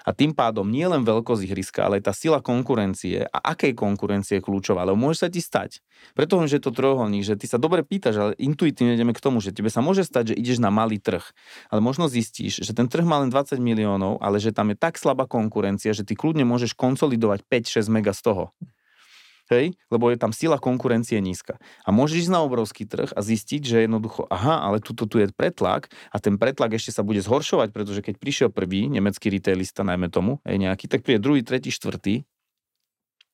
A 0.05 0.11
tým 0.11 0.35
pádom 0.35 0.67
nie 0.67 0.85
len 0.85 1.07
veľkosť 1.07 1.43
ihriska, 1.47 1.87
ale 1.87 2.03
aj 2.03 2.11
tá 2.11 2.13
sila 2.15 2.39
konkurencie 2.43 3.27
a 3.27 3.39
akej 3.55 3.75
konkurencie 3.75 4.39
je 4.39 4.45
kľúčová, 4.45 4.83
ale 4.83 4.99
môže 4.99 5.23
sa 5.23 5.29
ti 5.31 5.39
stať. 5.39 5.83
Preto 6.17 6.41
že 6.41 6.57
je 6.57 6.65
to 6.65 6.73
trojuholník, 6.73 7.23
že 7.23 7.37
ty 7.37 7.45
sa 7.45 7.61
dobre 7.61 7.85
pýtaš, 7.85 8.17
ale 8.17 8.33
intuitívne 8.41 8.97
ideme 8.97 9.13
k 9.13 9.21
tomu, 9.21 9.45
že 9.45 9.53
tebe 9.53 9.69
sa 9.69 9.85
môže 9.85 10.03
stať, 10.03 10.33
že 10.33 10.39
ideš 10.41 10.59
na 10.59 10.73
malý 10.73 10.97
trh, 10.97 11.23
ale 11.69 11.81
možno 11.85 12.09
zistíš, 12.09 12.65
že 12.65 12.73
ten 12.73 12.89
trh 12.89 13.05
má 13.05 13.21
len 13.21 13.29
20 13.29 13.61
miliónov, 13.61 14.19
ale 14.25 14.41
že 14.41 14.57
tam 14.57 14.73
je 14.73 14.77
tak 14.81 14.97
slabá 14.97 15.29
konkurencia, 15.29 15.93
že 15.93 16.03
ty 16.03 16.17
kľudne 16.17 16.49
môžeš 16.49 16.73
konsolidovať 16.73 17.45
5-6 17.45 17.93
mega 17.93 18.17
z 18.17 18.23
toho 18.25 18.45
hej, 19.51 19.75
lebo 19.91 20.09
je 20.09 20.17
tam 20.17 20.31
sila 20.31 20.57
konkurencie 20.57 21.19
nízka. 21.19 21.59
A 21.85 21.91
môžeš 21.91 22.27
ísť 22.27 22.33
na 22.33 22.41
obrovský 22.47 22.87
trh 22.87 23.11
a 23.13 23.21
zistiť, 23.21 23.63
že 23.67 23.77
jednoducho, 23.85 24.25
aha, 24.31 24.63
ale 24.65 24.79
tuto 24.79 25.05
tu 25.11 25.19
je 25.19 25.29
pretlak 25.35 25.91
a 26.15 26.17
ten 26.23 26.39
pretlak 26.39 26.79
ešte 26.79 26.95
sa 26.95 27.03
bude 27.03 27.21
zhoršovať, 27.21 27.75
pretože 27.75 28.01
keď 28.01 28.15
prišiel 28.17 28.49
prvý 28.49 28.87
nemecký 28.87 29.29
retailista, 29.29 29.83
najmä 29.83 30.09
tomu, 30.09 30.39
hej, 30.47 30.57
nejaký, 30.57 30.87
tak 30.87 31.03
príde 31.03 31.21
druhý, 31.21 31.43
tretí, 31.43 31.75
štvrtý 31.75 32.25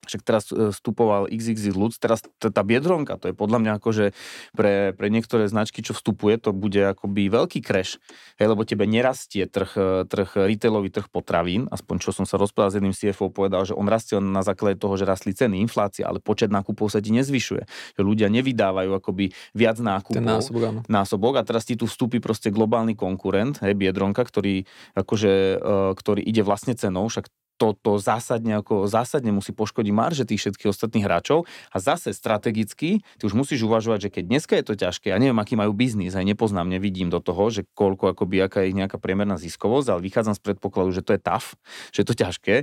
však 0.07 0.23
teraz 0.23 0.49
e, 0.55 0.71
vstupoval 0.73 1.29
XXX 1.29 1.75
ľud, 1.75 1.93
teraz 1.99 2.23
tá 2.39 2.63
biedronka, 2.63 3.19
to 3.19 3.31
je 3.31 3.35
podľa 3.35 3.59
mňa 3.63 3.73
akože 3.83 4.15
pre, 4.55 4.95
pre 4.95 5.07
niektoré 5.11 5.51
značky, 5.51 5.83
čo 5.83 5.93
vstupuje, 5.93 6.39
to 6.39 6.55
bude 6.55 6.79
akoby 6.79 7.29
veľký 7.29 7.61
crash, 7.61 7.99
hej, 8.39 8.47
lebo 8.47 8.63
tebe 8.63 8.87
nerastie 8.87 9.45
trh, 9.51 9.73
e, 9.75 9.87
trh 10.07 10.47
retailový 10.49 10.89
trh 10.95 11.11
potravín, 11.11 11.67
aspoň 11.69 11.97
čo 12.01 12.11
som 12.15 12.25
sa 12.25 12.39
rozprával 12.39 12.71
s 12.73 12.77
jedným 12.79 12.95
CFO, 12.95 13.29
povedal, 13.35 13.67
že 13.67 13.75
on 13.75 13.91
rastie 13.91 14.17
na 14.23 14.41
základe 14.47 14.79
toho, 14.79 14.95
že 14.95 15.05
rastli 15.05 15.35
ceny, 15.35 15.59
inflácia, 15.61 16.07
ale 16.07 16.23
počet 16.23 16.49
nákupov 16.49 16.89
sa 16.89 17.03
ti 17.03 17.11
nezvyšuje. 17.13 17.95
Že 17.99 18.03
ľudia 18.03 18.29
nevydávajú 18.31 18.91
akoby 18.97 19.35
viac 19.53 19.77
nákupov. 19.83 20.17
Ten 20.17 20.27
násobok, 20.27 20.63
áno. 20.65 20.81
násobok 20.87 21.35
a 21.37 21.43
teraz 21.43 21.67
ti 21.67 21.75
tu 21.75 21.85
vstúpi 21.91 22.23
proste 22.23 22.49
globálny 22.55 22.95
konkurent, 22.95 23.59
hej, 23.61 23.75
biedronka, 23.75 24.23
ktorý, 24.23 24.65
akože, 24.95 25.61
ktorý 25.97 26.23
ide 26.23 26.47
vlastne 26.47 26.79
cenou, 26.79 27.09
však 27.11 27.27
toto 27.57 27.97
zásadne, 27.97 28.61
ako 28.61 28.85
zásadne 28.87 29.33
musí 29.33 29.57
poškodiť 29.57 29.93
marže 29.93 30.25
tých 30.29 30.45
všetkých 30.45 30.71
ostatných 30.71 31.05
hráčov. 31.09 31.49
A 31.73 31.77
zase 31.81 32.13
strategicky 32.13 33.01
ty 33.01 33.23
už 33.25 33.33
musíš 33.33 33.65
uvažovať, 33.65 34.09
že 34.09 34.13
keď 34.13 34.25
dneska 34.29 34.55
je 34.61 34.65
to 34.65 34.75
ťažké, 34.77 35.11
ja 35.11 35.19
neviem, 35.19 35.37
aký 35.41 35.57
majú 35.57 35.73
biznis, 35.73 36.13
aj 36.13 36.29
nepoznám, 36.29 36.69
nevidím 36.69 37.09
do 37.09 37.19
toho, 37.19 37.49
že 37.49 37.65
koľko 37.73 38.13
akoby, 38.13 38.45
aká 38.45 38.69
je 38.69 38.77
nejaká 38.77 39.01
priemerná 39.01 39.41
ziskovosť, 39.41 39.89
ale 39.97 40.01
vychádzam 40.05 40.37
z 40.37 40.43
predpokladu, 40.45 40.93
že 40.93 41.03
to 41.03 41.17
je 41.17 41.21
tough, 41.21 41.57
že 41.91 42.05
je 42.05 42.07
to 42.07 42.15
ťažké, 42.15 42.55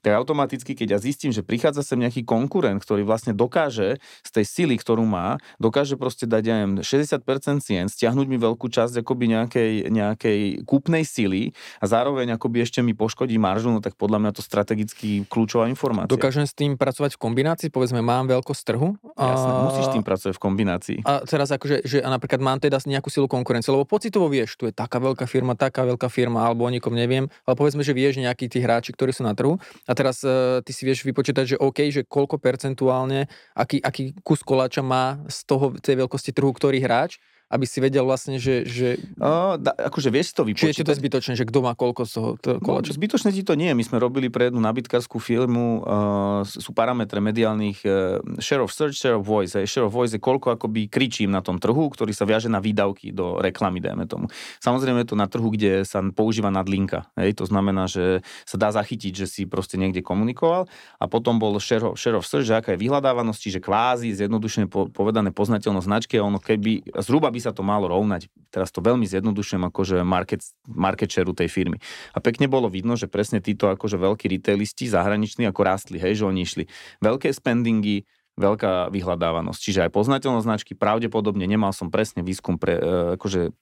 tak 0.00 0.12
automaticky, 0.16 0.72
keď 0.72 0.96
ja 0.96 0.98
zistím, 0.98 1.30
že 1.30 1.44
prichádza 1.44 1.84
sem 1.84 2.00
nejaký 2.00 2.24
konkurent, 2.24 2.80
ktorý 2.80 3.04
vlastne 3.04 3.36
dokáže 3.36 4.00
z 4.24 4.30
tej 4.32 4.44
sily, 4.48 4.74
ktorú 4.80 5.04
má, 5.04 5.36
dokáže 5.60 6.00
proste 6.00 6.24
dať, 6.24 6.42
ja 6.48 6.54
neviem, 6.64 6.80
60% 6.80 7.20
cien, 7.60 7.86
stiahnuť 7.86 8.26
mi 8.26 8.40
veľkú 8.40 8.66
časť 8.72 9.04
akoby 9.04 9.24
nejakej, 9.36 9.72
nejakej 9.92 10.40
kúpnej 10.64 11.04
sily 11.04 11.52
a 11.82 11.84
zároveň 11.84 12.38
akoby 12.38 12.64
ešte 12.64 12.80
mi 12.80 12.96
poškodí 12.96 13.36
maržu, 13.36 13.74
no 13.74 13.84
tak 13.84 13.98
podľa 13.98 14.22
mňa 14.22 14.32
to 14.38 14.42
strategicky 14.46 15.26
kľúčová 15.26 15.66
informácia. 15.66 16.14
Dokážem 16.14 16.46
s 16.46 16.54
tým 16.54 16.78
pracovať 16.78 17.18
v 17.18 17.18
kombinácii? 17.18 17.68
Povedzme, 17.74 17.98
mám 17.98 18.30
veľkosť 18.30 18.62
trhu. 18.62 18.94
A... 19.18 19.34
Jasné, 19.34 19.50
musíš 19.66 19.84
s 19.90 19.94
tým 19.98 20.04
pracovať 20.06 20.34
v 20.38 20.42
kombinácii. 20.42 20.98
A 21.02 21.26
teraz 21.26 21.50
akože, 21.50 21.82
že 21.82 21.98
a 21.98 22.08
napríklad 22.14 22.38
mám 22.38 22.62
teda 22.62 22.78
nejakú 22.86 23.10
silu 23.10 23.26
konkurencie, 23.26 23.74
lebo 23.74 23.82
pocitovo 23.82 24.30
vieš, 24.30 24.54
tu 24.54 24.70
je 24.70 24.74
taká 24.74 25.02
veľká 25.02 25.26
firma, 25.26 25.58
taká 25.58 25.82
veľká 25.82 26.06
firma, 26.06 26.46
alebo 26.46 26.62
o 26.62 26.70
nikom 26.70 26.94
neviem, 26.94 27.26
ale 27.42 27.54
povedzme, 27.58 27.82
že 27.82 27.90
vieš 27.90 28.22
nejakí 28.22 28.46
tí 28.46 28.62
hráči, 28.62 28.94
ktorí 28.94 29.10
sú 29.10 29.26
na 29.26 29.34
trhu 29.34 29.58
a 29.88 29.92
teraz 29.98 30.22
uh, 30.22 30.62
ty 30.62 30.70
si 30.70 30.86
vieš 30.86 31.02
vypočítať, 31.02 31.44
že 31.44 31.56
OK, 31.58 31.90
že 31.90 32.06
koľko 32.06 32.38
percentuálne, 32.38 33.26
aký, 33.58 33.82
aký 33.82 34.14
kus 34.22 34.46
koláča 34.46 34.86
má 34.86 35.18
z 35.26 35.38
toho 35.48 35.74
tej 35.74 36.06
veľkosti 36.06 36.30
trhu 36.30 36.54
ktorý 36.54 36.82
hráč 36.82 37.18
aby 37.48 37.64
si 37.64 37.80
vedel 37.80 38.04
vlastne, 38.04 38.36
že... 38.36 38.68
že... 38.68 39.00
O, 39.16 39.56
da, 39.56 39.72
akože 39.72 40.12
vieš 40.12 40.36
to 40.36 40.44
vypočítať. 40.44 40.76
Čiže 40.76 40.84
je 40.84 40.88
to 40.88 41.00
zbytočné, 41.00 41.32
že 41.32 41.48
kto 41.48 41.58
má 41.64 41.72
koľko 41.72 42.04
z 42.04 42.12
toho 42.12 42.28
koláča? 42.60 42.92
No, 42.92 42.96
zbytočné 43.00 43.32
ti 43.32 43.40
to 43.40 43.56
nie. 43.56 43.72
My 43.72 43.80
sme 43.80 43.96
robili 43.96 44.28
pre 44.28 44.52
jednu 44.52 44.60
nabytkárskú 44.60 45.16
filmu, 45.16 45.80
uh, 45.80 46.44
sú 46.44 46.76
parametre 46.76 47.24
mediálnych 47.24 47.80
uh, 47.88 48.20
share 48.36 48.60
of 48.60 48.68
search, 48.68 49.00
share 49.00 49.16
of 49.16 49.24
voice. 49.24 49.56
Aj 49.56 49.64
share 49.64 49.88
of 49.88 49.96
voice 49.96 50.12
je 50.12 50.20
koľko 50.20 50.60
akoby 50.60 50.92
kričím 50.92 51.32
na 51.32 51.40
tom 51.40 51.56
trhu, 51.56 51.88
ktorý 51.88 52.12
sa 52.12 52.28
viaže 52.28 52.52
na 52.52 52.60
výdavky 52.60 53.16
do 53.16 53.40
reklamy, 53.40 53.80
dajme 53.80 54.04
tomu. 54.04 54.28
Samozrejme 54.60 55.08
je 55.08 55.08
to 55.08 55.16
na 55.16 55.24
trhu, 55.24 55.48
kde 55.48 55.88
sa 55.88 56.04
používa 56.12 56.52
nadlinka. 56.52 57.08
Hej? 57.16 57.40
To 57.40 57.48
znamená, 57.48 57.88
že 57.88 58.20
sa 58.44 58.60
dá 58.60 58.68
zachytiť, 58.76 59.24
že 59.24 59.26
si 59.26 59.42
proste 59.48 59.80
niekde 59.80 60.04
komunikoval 60.04 60.68
a 61.00 61.04
potom 61.08 61.40
bol 61.40 61.56
share 61.56 61.80
of, 61.80 61.96
share 61.96 62.18
of 62.18 62.28
search, 62.28 62.44
že 62.44 62.60
aká 62.60 62.76
je 62.76 62.82
vyhľadávanosť, 62.84 63.40
čiže 63.40 63.64
kvázi 63.64 64.12
zjednodušene 64.12 64.68
povedané 64.68 65.32
poznateľnosť 65.32 65.86
značky 65.88 66.14
a 66.20 66.26
ono 66.28 66.36
keby 66.36 66.92
zhruba 67.00 67.32
by 67.32 67.37
sa 67.38 67.54
to 67.54 67.66
malo 67.66 67.88
rovnať. 67.88 68.30
Teraz 68.52 68.70
to 68.70 68.84
veľmi 68.84 69.06
zjednodušujem 69.08 69.62
akože 69.70 70.02
market, 70.06 70.42
market 70.66 71.10
share 71.10 71.28
tej 71.30 71.48
firmy. 71.50 71.78
A 72.12 72.18
pekne 72.18 72.46
bolo 72.50 72.66
vidno, 72.70 72.94
že 72.94 73.10
presne 73.10 73.42
títo 73.42 73.70
akože 73.72 73.98
veľkí 73.98 74.26
retailisti 74.28 74.90
zahraniční 74.90 75.48
ako 75.50 75.60
rástli, 75.64 75.96
hej, 75.98 76.20
že 76.20 76.24
oni 76.26 76.40
išli 76.44 76.64
veľké 77.02 77.30
spendingy, 77.32 78.06
veľká 78.38 78.94
vyhľadávanosť. 78.94 79.60
Čiže 79.60 79.80
aj 79.88 79.90
poznateľnosť 79.90 80.46
značky, 80.46 80.72
pravdepodobne 80.78 81.44
nemal 81.44 81.74
som 81.74 81.90
presne 81.90 82.22
výskum 82.22 82.56
pre 82.56 82.78
e, 82.78 82.82
akože 83.18 83.40
e, 83.50 83.52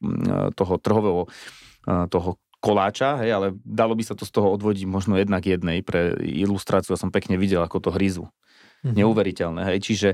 toho 0.52 0.74
trhového 0.76 1.22
e, 1.24 1.28
toho 2.12 2.36
koláča, 2.60 3.20
hej, 3.24 3.30
ale 3.32 3.46
dalo 3.62 3.96
by 3.96 4.04
sa 4.04 4.18
to 4.18 4.28
z 4.28 4.32
toho 4.32 4.52
odvodiť 4.52 4.84
možno 4.88 5.16
jednak 5.16 5.44
jednej 5.44 5.86
pre 5.86 6.16
ilustráciu, 6.18 6.96
ja 6.96 7.00
som 7.00 7.14
pekne 7.14 7.38
videl, 7.38 7.62
ako 7.62 7.78
to 7.78 7.90
hryzu. 7.94 8.26
Mm-hmm. 8.84 8.96
Neuveriteľné, 9.00 9.62
hej, 9.72 9.78
čiže 9.80 10.08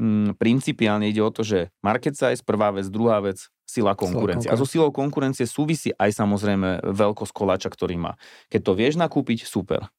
mm, 0.00 0.40
principiálne 0.40 1.12
ide 1.12 1.20
o 1.20 1.28
to, 1.28 1.44
že 1.44 1.68
market 1.84 2.16
size, 2.16 2.40
prvá 2.40 2.72
vec, 2.72 2.88
druhá 2.88 3.20
vec, 3.20 3.52
sila 3.68 3.92
konkurencie. 3.92 4.48
A 4.48 4.56
so 4.56 4.64
silou 4.64 4.88
konkurencie 4.90 5.44
súvisí 5.44 5.92
aj 5.94 6.16
samozrejme 6.16 6.82
veľkosť 6.82 7.32
koláča, 7.36 7.68
ktorý 7.68 8.00
má. 8.00 8.12
Keď 8.48 8.60
to 8.64 8.72
vieš 8.74 8.98
nakúpiť, 8.98 9.46
super. 9.46 9.92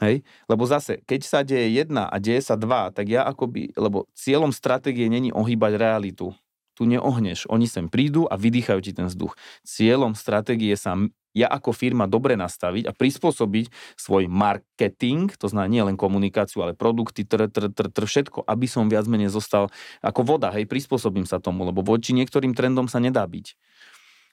Hej? 0.00 0.24
Lebo 0.48 0.64
zase, 0.64 1.04
keď 1.04 1.20
sa 1.22 1.38
deje 1.44 1.76
jedna 1.76 2.08
a 2.08 2.16
deje 2.16 2.40
sa 2.40 2.56
dva, 2.56 2.88
tak 2.90 3.06
ja 3.06 3.22
akoby, 3.28 3.76
lebo 3.76 4.08
cieľom 4.16 4.50
stratégie 4.50 5.06
není 5.06 5.30
ohýbať 5.30 5.76
realitu. 5.76 6.32
Tu 6.80 6.88
neohneš. 6.88 7.44
Oni 7.52 7.68
sem 7.68 7.92
prídu 7.92 8.24
a 8.24 8.40
vydýchajú 8.40 8.80
ti 8.80 8.96
ten 8.96 9.12
vzduch. 9.12 9.36
Cieľom 9.68 10.16
stratégie 10.16 10.72
sa 10.80 10.96
ja 11.36 11.46
ako 11.46 11.76
firma 11.76 12.08
dobre 12.08 12.34
nastaviť 12.34 12.88
a 12.88 12.96
prispôsobiť 12.96 13.68
svoj 13.94 14.26
marketing, 14.26 15.30
to 15.36 15.46
znamená 15.46 15.68
nie 15.68 15.84
len 15.84 15.96
komunikáciu, 16.00 16.64
ale 16.64 16.72
produkty, 16.74 17.22
tr, 17.22 17.46
tr, 17.46 17.68
tr, 17.70 17.86
tr, 17.92 18.04
všetko, 18.08 18.48
aby 18.48 18.66
som 18.66 18.90
viac 18.90 19.06
menej 19.06 19.30
zostal 19.30 19.70
ako 20.02 20.26
voda, 20.26 20.50
hej, 20.50 20.66
prispôsobím 20.66 21.28
sa 21.28 21.38
tomu, 21.38 21.68
lebo 21.68 21.84
voči 21.84 22.16
niektorým 22.16 22.56
trendom 22.56 22.90
sa 22.90 22.98
nedá 22.98 23.22
byť. 23.22 23.54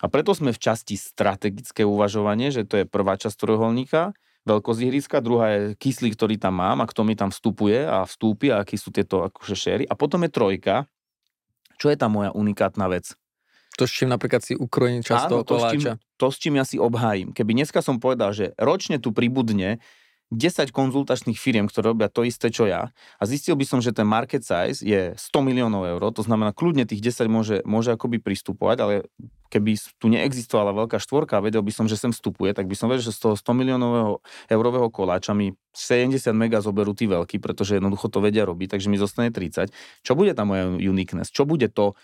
A 0.01 0.09
preto 0.09 0.33
sme 0.33 0.53
v 0.53 0.61
časti 0.61 0.93
strategické 0.97 1.81
uvažovanie, 1.85 2.53
že 2.53 2.65
to 2.65 2.81
je 2.81 2.85
prvá 2.89 3.17
časť 3.17 3.33
trojuholníka, 3.37 4.13
veľkosť 4.47 4.79
ihriska, 4.87 5.25
druhá 5.25 5.45
je 5.53 5.61
kyslík, 5.75 6.15
ktorý 6.15 6.39
tam 6.39 6.63
mám 6.63 6.79
a 6.79 6.89
kto 6.89 7.03
mi 7.03 7.13
tam 7.13 7.29
vstupuje 7.33 7.83
a 7.83 8.07
vstúpi 8.07 8.53
a 8.53 8.63
aký 8.63 8.79
sú 8.79 8.95
tieto 8.95 9.27
akože 9.27 9.53
šéry. 9.57 9.83
A 9.89 9.93
potom 9.97 10.23
je 10.23 10.31
trojka, 10.31 10.87
čo 11.77 11.93
je 11.93 11.97
tá 11.97 12.09
moja 12.09 12.33
unikátna 12.33 12.89
vec? 12.89 13.13
To, 13.77 13.85
s 13.85 13.93
čím 13.93 14.09
napríklad 14.09 14.41
si 14.41 14.57
ukrojím 14.57 15.05
často 15.05 15.45
to, 15.45 15.61
s 15.61 15.65
čím, 15.69 15.81
to, 16.17 16.27
s 16.33 16.37
čím 16.41 16.57
ja 16.57 16.65
si 16.65 16.81
obhájim. 16.81 17.29
Keby 17.29 17.53
dneska 17.53 17.85
som 17.85 18.01
povedal, 18.01 18.33
že 18.33 18.57
ročne 18.57 18.97
tu 18.97 19.13
pribudne 19.13 19.77
10 20.27 20.75
konzultačných 20.75 21.39
firiem, 21.39 21.71
ktoré 21.71 21.95
robia 21.95 22.11
to 22.11 22.27
isté, 22.27 22.51
čo 22.51 22.67
ja 22.67 22.91
a 22.91 23.23
zistil 23.23 23.55
by 23.55 23.63
som, 23.63 23.79
že 23.79 23.95
ten 23.95 24.03
market 24.03 24.43
size 24.43 24.83
je 24.83 25.15
100 25.15 25.23
miliónov 25.39 25.87
eur, 25.87 26.01
to 26.11 26.19
znamená, 26.19 26.51
kľudne 26.51 26.83
tých 26.83 26.99
10 26.99 27.31
môže, 27.31 27.55
môže 27.63 27.95
akoby 27.95 28.19
pristupovať, 28.19 28.77
ale 28.83 28.93
keby 29.47 29.79
tu 29.95 30.11
neexistovala 30.11 30.75
veľká 30.75 30.99
štvorka 30.99 31.39
a 31.39 31.43
vedel 31.43 31.63
by 31.63 31.71
som, 31.71 31.87
že 31.87 31.95
sem 31.95 32.11
vstupuje, 32.11 32.51
tak 32.51 32.67
by 32.67 32.75
som 32.75 32.91
vedel, 32.91 33.07
že 33.07 33.15
z 33.15 33.23
toho 33.23 33.35
100 33.39 33.55
miliónového 33.55 34.19
eurového 34.51 34.91
koláča 34.91 35.31
mi 35.31 35.55
70 35.71 36.19
mega 36.35 36.59
zoberú 36.59 36.91
tí 36.91 37.07
veľkí, 37.07 37.39
pretože 37.39 37.79
jednoducho 37.79 38.11
to 38.11 38.19
vedia 38.19 38.43
robiť, 38.43 38.75
takže 38.75 38.91
mi 38.91 38.99
zostane 38.99 39.31
30. 39.31 39.71
Čo 40.03 40.13
bude 40.19 40.35
tá 40.35 40.43
moja 40.43 40.67
uniqueness? 40.67 41.31
Čo 41.31 41.47
bude 41.47 41.71
to, 41.71 41.95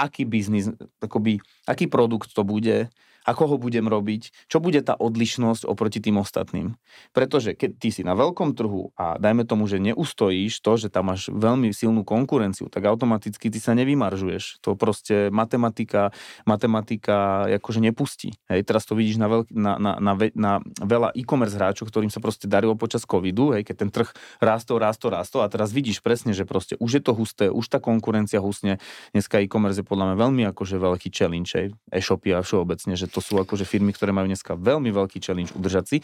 aký 0.00 0.24
biznis, 0.24 0.72
akoby, 1.04 1.44
aký 1.68 1.84
produkt 1.84 2.32
to 2.32 2.40
bude, 2.40 2.88
ako 3.28 3.54
ho 3.54 3.56
budem 3.60 3.84
robiť, 3.84 4.48
čo 4.48 4.62
bude 4.62 4.80
tá 4.80 4.96
odlišnosť 4.96 5.68
oproti 5.68 6.00
tým 6.00 6.20
ostatným. 6.20 6.76
Pretože 7.12 7.52
keď 7.52 7.70
ty 7.76 7.88
si 7.92 8.02
na 8.06 8.16
veľkom 8.16 8.56
trhu 8.56 8.96
a 8.96 9.20
dajme 9.20 9.44
tomu, 9.44 9.68
že 9.68 9.82
neustojíš 9.82 10.60
to, 10.64 10.72
že 10.80 10.88
tam 10.88 11.12
máš 11.12 11.28
veľmi 11.28 11.72
silnú 11.76 12.02
konkurenciu, 12.06 12.72
tak 12.72 12.88
automaticky 12.88 13.52
ty 13.52 13.58
sa 13.60 13.76
nevymaržuješ. 13.76 14.64
To 14.64 14.72
proste 14.74 15.28
matematika, 15.28 16.14
matematika 16.48 17.44
akože 17.60 17.80
nepustí. 17.84 18.32
Hej, 18.48 18.64
teraz 18.64 18.88
to 18.88 18.96
vidíš 18.96 19.20
na, 19.20 19.28
veľk, 19.28 19.46
na, 19.52 19.76
na, 19.76 19.92
na, 20.00 20.12
na 20.32 20.52
veľa 20.80 21.12
e-commerce 21.12 21.56
hráčov, 21.58 21.92
ktorým 21.92 22.08
sa 22.08 22.22
proste 22.22 22.48
darilo 22.48 22.78
počas 22.78 23.04
covidu, 23.04 23.52
hej, 23.52 23.66
keď 23.66 23.76
ten 23.76 23.90
trh 23.92 24.08
rástol, 24.40 24.80
rástol, 24.80 25.12
rástol 25.12 25.44
a 25.44 25.52
teraz 25.52 25.74
vidíš 25.74 26.00
presne, 26.00 26.32
že 26.32 26.48
proste 26.48 26.78
už 26.80 27.00
je 27.00 27.02
to 27.04 27.12
husté, 27.12 27.46
už 27.52 27.66
tá 27.68 27.78
konkurencia 27.82 28.40
husne. 28.40 28.80
Dneska 29.12 29.42
e-commerce 29.42 29.82
je 29.82 29.86
podľa 29.86 30.12
mňa 30.12 30.16
veľmi 30.16 30.42
akože 30.54 30.76
veľký 30.80 31.08
challenge, 31.12 31.74
e-shopy 31.92 32.32
a 32.32 32.40
všeobecne, 32.40 32.94
že 32.94 33.09
to 33.10 33.18
sú 33.18 33.36
akože 33.42 33.66
firmy, 33.66 33.90
ktoré 33.90 34.14
majú 34.14 34.30
dneska 34.30 34.54
veľmi 34.54 34.94
veľký 34.94 35.18
challenge 35.18 35.52
udržať 35.52 35.84
si. 35.84 35.96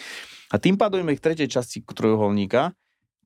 A 0.50 0.58
tým 0.58 0.74
pádom 0.74 1.06
k 1.06 1.22
tretej 1.22 1.46
časti 1.46 1.86
trojuholníka, 1.86 2.74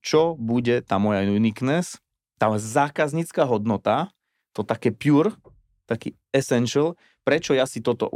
čo 0.00 0.36
bude 0.36 0.80
tá 0.84 0.96
moja 0.96 1.24
uniqueness, 1.24 2.00
tá 2.40 2.48
zákaznícka 2.56 3.44
hodnota, 3.44 4.12
to 4.56 4.64
také 4.64 4.92
pure, 4.92 5.36
taký 5.84 6.16
essential, 6.32 6.96
prečo 7.26 7.52
ja 7.52 7.68
si 7.68 7.84
toto 7.84 8.08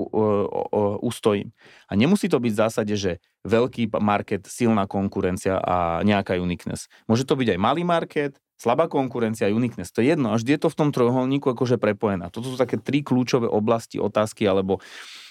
ustojím. 1.04 1.52
A 1.90 1.98
nemusí 1.98 2.30
to 2.30 2.40
byť 2.40 2.52
v 2.54 2.60
zásade, 2.60 2.94
že 2.96 3.20
veľký 3.44 3.92
market, 4.00 4.48
silná 4.48 4.88
konkurencia 4.88 5.60
a 5.60 6.00
nejaká 6.06 6.40
uniqueness. 6.40 6.88
Môže 7.04 7.28
to 7.28 7.36
byť 7.36 7.54
aj 7.54 7.58
malý 7.60 7.82
market, 7.84 8.40
slabá 8.64 8.88
konkurencia, 8.88 9.52
uniqueness. 9.52 9.92
To 9.92 10.00
je 10.00 10.16
jedno, 10.16 10.32
až 10.32 10.48
je 10.48 10.56
to 10.56 10.72
v 10.72 10.76
tom 10.80 10.88
trojuholníku 10.88 11.52
akože 11.52 11.76
prepojená. 11.76 12.32
Toto 12.32 12.48
sú 12.48 12.56
také 12.56 12.80
tri 12.80 13.04
kľúčové 13.04 13.44
oblasti, 13.44 14.00
otázky 14.00 14.48
alebo 14.48 14.80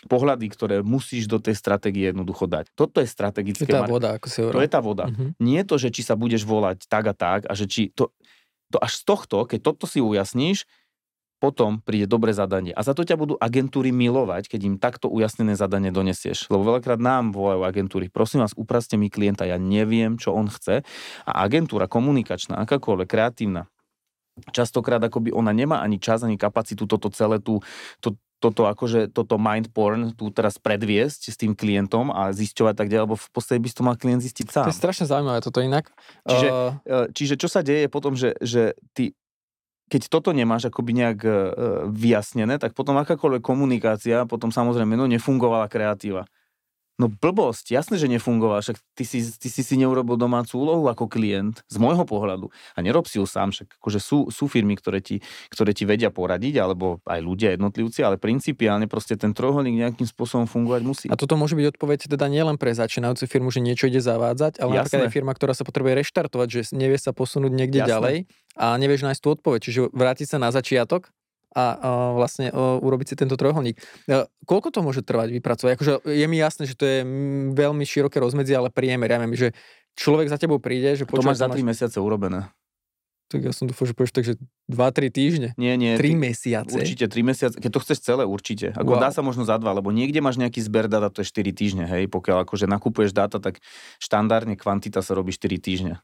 pohľady, 0.06 0.46
ktoré 0.54 0.76
musíš 0.86 1.26
do 1.26 1.41
tej 1.41 1.58
stratégie 1.58 2.13
jednoducho 2.13 2.46
dať. 2.46 2.69
Toto 2.78 3.02
je 3.02 3.10
strategické. 3.10 3.65
To 3.65 3.74
je 3.74 3.82
tá 3.82 3.89
voda, 3.89 4.10
ako 4.22 4.28
si 4.30 4.38
hovoril. 4.46 4.54
To 4.54 4.62
je 4.62 4.69
tá 4.69 4.82
voda. 4.86 5.06
Uh-huh. 5.10 5.34
Nie 5.41 5.65
je 5.65 5.67
to, 5.74 5.76
že 5.82 5.89
či 5.89 6.02
sa 6.06 6.13
budeš 6.13 6.46
volať 6.46 6.86
tak 6.86 7.10
a 7.10 7.15
tak 7.17 7.50
a 7.50 7.54
že 7.58 7.65
či 7.65 7.89
to, 7.89 8.13
to 8.69 8.78
až 8.78 9.02
z 9.02 9.04
tohto, 9.10 9.50
keď 9.50 9.60
toto 9.65 9.89
si 9.89 9.98
ujasníš, 9.98 10.69
potom 11.43 11.84
príde 11.84 12.08
dobré 12.08 12.32
zadanie. 12.32 12.71
A 12.71 12.88
za 12.88 12.95
to 12.95 13.03
ťa 13.03 13.19
budú 13.19 13.36
agentúry 13.36 13.91
milovať, 13.91 14.47
keď 14.47 14.62
im 14.63 14.75
takto 14.79 15.12
ujasnené 15.12 15.60
zadanie 15.60 15.91
donesieš. 15.91 16.47
Lebo 16.47 16.71
veľakrát 16.71 17.03
nám 17.03 17.36
volajú 17.36 17.67
agentúry, 17.67 18.08
prosím 18.08 18.47
vás, 18.47 18.56
upraste 18.56 18.95
mi 18.95 19.12
klienta, 19.12 19.43
ja 19.43 19.60
neviem, 19.60 20.15
čo 20.15 20.32
on 20.32 20.47
chce. 20.47 20.88
A 21.27 21.32
agentúra 21.43 21.91
komunikačná, 21.91 22.63
akákoľvek, 22.63 23.12
kreatívna, 23.12 23.67
častokrát 24.56 25.03
akoby 25.03 25.36
ona 25.36 25.51
nemá 25.51 25.84
ani 25.84 25.99
čas, 25.99 26.23
ani 26.23 26.39
kapacitu 26.39 26.88
toto 26.88 27.12
celé 27.12 27.43
tú, 27.43 27.60
to, 27.99 28.15
toto 28.39 28.63
akože, 28.71 29.12
toto 29.12 29.36
mind 29.36 29.71
porn 29.75 30.15
tu 30.15 30.32
teraz 30.32 30.56
predviesť 30.60 31.32
s 31.32 31.36
tým 31.36 31.56
klientom 31.56 32.08
a 32.12 32.32
zisťovať 32.32 32.75
tak 32.75 32.88
ďalej, 32.88 33.03
lebo 33.08 33.15
v 33.19 33.29
podstate 33.36 33.60
by 33.60 33.67
to 33.67 33.84
mal 33.84 33.95
klient 33.99 34.23
zistiť 34.23 34.47
sám. 34.47 34.65
To 34.67 34.73
je 34.75 34.79
strašne 34.79 35.06
zaujímavé 35.12 35.39
toto 35.43 35.60
inak. 35.60 35.91
Čiže, 36.23 36.47
uh... 36.88 37.08
čiže 37.12 37.36
čo 37.36 37.47
sa 37.51 37.63
deje 37.63 37.91
potom, 37.91 38.15
že, 38.15 38.36
že 38.39 38.75
ty 38.95 39.12
keď 39.93 40.10
toto 40.10 40.34
nemáš 40.34 40.73
akoby 40.73 40.91
nejak 40.97 41.19
uh, 41.21 41.34
vyjasnené, 41.86 42.58
tak 42.58 42.73
potom 42.73 42.97
akákoľvek 42.97 43.45
komunikácia, 43.45 44.25
potom 44.25 44.49
samozrejme, 44.49 44.97
no 44.97 45.06
nefungovala 45.06 45.69
kreatíva. 45.69 46.25
No 47.01 47.10
blbosť, 47.10 47.73
jasné, 47.73 47.97
že 47.97 48.06
nefungoval, 48.06 48.62
však 48.62 48.77
ty 48.93 49.01
si, 49.01 49.25
ty 49.25 49.49
si 49.49 49.65
si 49.65 49.75
neurobil 49.82 50.13
domácu 50.13 50.62
úlohu 50.62 50.86
ako 50.86 51.10
klient, 51.10 51.65
z 51.65 51.82
môjho 51.82 52.06
pohľadu. 52.06 52.53
A 52.77 52.86
nerob 52.86 53.10
si 53.10 53.17
ju 53.17 53.25
sám, 53.25 53.49
však 53.49 53.82
akože 53.82 53.97
sú, 53.97 54.29
sú 54.29 54.45
firmy, 54.45 54.77
ktoré 54.77 55.01
ti, 55.01 55.25
ktoré 55.49 55.73
ti 55.73 55.89
vedia 55.89 56.13
poradiť, 56.13 56.62
alebo 56.62 57.01
aj 57.10 57.17
ľudia, 57.17 57.58
jednotlivci, 57.58 58.06
ale 58.06 58.21
principiálne 58.21 58.86
proste 58.86 59.17
ten 59.17 59.34
trojuholník 59.34 59.82
nejakým 59.82 60.06
spôsobom 60.06 60.45
fungovať 60.45 60.82
musí. 60.86 61.06
A 61.10 61.17
toto 61.17 61.34
môže 61.34 61.58
byť 61.58 61.73
odpoveď 61.73 62.13
teda 62.13 62.29
nielen 62.29 62.62
pre 62.62 62.77
začínajúcu 62.77 63.25
firmu, 63.25 63.49
že 63.49 63.65
niečo 63.65 63.89
ide 63.89 63.97
zavádzať, 63.97 64.62
ale 64.62 64.77
Jasné. 64.77 64.79
napríklad 64.86 65.03
aj 65.10 65.13
firma, 65.17 65.32
ktorá 65.34 65.53
sa 65.58 65.65
potrebuje 65.65 65.97
reštartovať, 65.97 66.47
že 66.53 66.62
nevie 66.77 67.01
sa 67.01 67.10
posunúť 67.10 67.51
niekde 67.58 67.82
Jasné. 67.82 67.89
ďalej 67.89 68.15
a 68.53 68.77
nevieš 68.77 69.01
nájsť 69.01 69.21
tú 69.25 69.29
odpoveď. 69.34 69.60
Čiže 69.65 69.79
vrátiť 69.89 70.27
sa 70.29 70.38
na 70.38 70.53
začiatok 70.53 71.10
a, 71.53 71.65
a 71.77 71.89
vlastne 72.17 72.49
a, 72.49 72.81
urobiť 72.81 73.13
si 73.13 73.15
tento 73.15 73.37
trojuholník. 73.37 73.77
A, 74.09 74.25
koľko 74.43 74.73
to 74.73 74.79
môže 74.81 75.05
trvať 75.05 75.29
vypracovať? 75.37 75.71
Akože 75.77 75.91
je 76.09 76.25
mi 76.27 76.37
jasné, 76.41 76.65
že 76.65 76.75
to 76.75 76.83
je 76.83 76.99
veľmi 77.53 77.85
široké 77.85 78.17
rozmedzie, 78.17 78.57
ale 78.57 78.73
priemer, 78.73 79.07
ja 79.07 79.21
viem, 79.21 79.33
že 79.37 79.53
človek 79.95 80.27
za 80.27 80.41
tebou 80.41 80.57
príde, 80.57 80.97
že 80.97 81.05
To 81.05 81.21
máš 81.21 81.39
za 81.39 81.49
3 81.49 81.61
máš... 81.61 81.77
mesiace 81.77 81.97
urobené. 82.01 82.49
Tak 83.31 83.49
ja 83.49 83.53
som 83.55 83.65
dúfal, 83.65 83.89
že 83.89 83.97
povieš 83.97 84.13
tak, 84.13 84.25
že 84.29 84.37
2-3 84.69 85.09
týždne. 85.09 85.49
Nie, 85.57 85.73
nie. 85.73 85.97
3 85.97 86.13
mesiace. 86.13 86.77
Určite 86.77 87.09
3 87.09 87.25
mesiace. 87.25 87.55
Keď 87.57 87.71
to 87.73 87.81
chceš 87.81 87.99
celé, 88.05 88.29
určite. 88.29 88.77
Ako 88.77 88.93
wow. 88.93 89.01
dá 89.01 89.09
sa 89.09 89.25
možno 89.25 89.41
za 89.41 89.57
2, 89.57 89.65
lebo 89.65 89.89
niekde 89.89 90.21
máš 90.21 90.37
nejaký 90.37 90.61
zber 90.61 90.85
dáta, 90.85 91.09
to 91.09 91.25
je 91.25 91.33
4 91.33 91.49
týždne, 91.49 91.85
hej. 91.89 92.05
Pokiaľ 92.13 92.45
akože 92.45 92.69
nakupuješ 92.69 93.09
dáta, 93.09 93.41
tak 93.41 93.57
štandardne 93.97 94.53
kvantita 94.53 95.01
sa 95.01 95.17
robí 95.17 95.33
4 95.33 95.49
týždne 95.57 96.03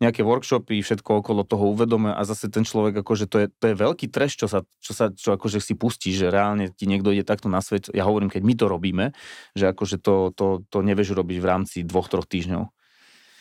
nejaké 0.00 0.24
workshopy, 0.24 0.80
všetko 0.80 1.20
okolo 1.20 1.44
toho 1.44 1.76
uvedome 1.76 2.08
a 2.16 2.24
zase 2.24 2.48
ten 2.48 2.64
človek, 2.64 3.04
akože 3.04 3.28
to 3.28 3.36
je, 3.44 3.46
to 3.52 3.64
je 3.68 3.74
veľký 3.76 4.08
treš, 4.08 4.40
čo 4.40 4.48
sa, 4.48 4.64
čo 4.80 4.92
sa 4.96 5.12
čo 5.12 5.36
akože 5.36 5.60
si 5.60 5.76
pustí, 5.76 6.16
že 6.16 6.32
reálne 6.32 6.72
ti 6.72 6.88
niekto 6.88 7.12
ide 7.12 7.22
takto 7.22 7.52
na 7.52 7.60
svet. 7.60 7.92
Ja 7.92 8.08
hovorím, 8.08 8.32
keď 8.32 8.42
my 8.42 8.54
to 8.56 8.66
robíme, 8.66 9.06
že 9.52 9.68
akože 9.68 10.00
to, 10.00 10.32
to, 10.32 10.64
to 10.72 10.78
nevieš 10.80 11.12
robiť 11.12 11.38
v 11.38 11.46
rámci 11.46 11.76
dvoch, 11.84 12.08
troch 12.08 12.24
týždňov. 12.24 12.79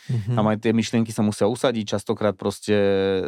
Mm-hmm. 0.10 0.36
Tam 0.36 0.46
aj 0.50 0.58
tie 0.58 0.74
myšlienky 0.74 1.12
sa 1.14 1.22
musia 1.22 1.46
usadiť, 1.46 1.96
častokrát 1.96 2.34
proste 2.34 2.76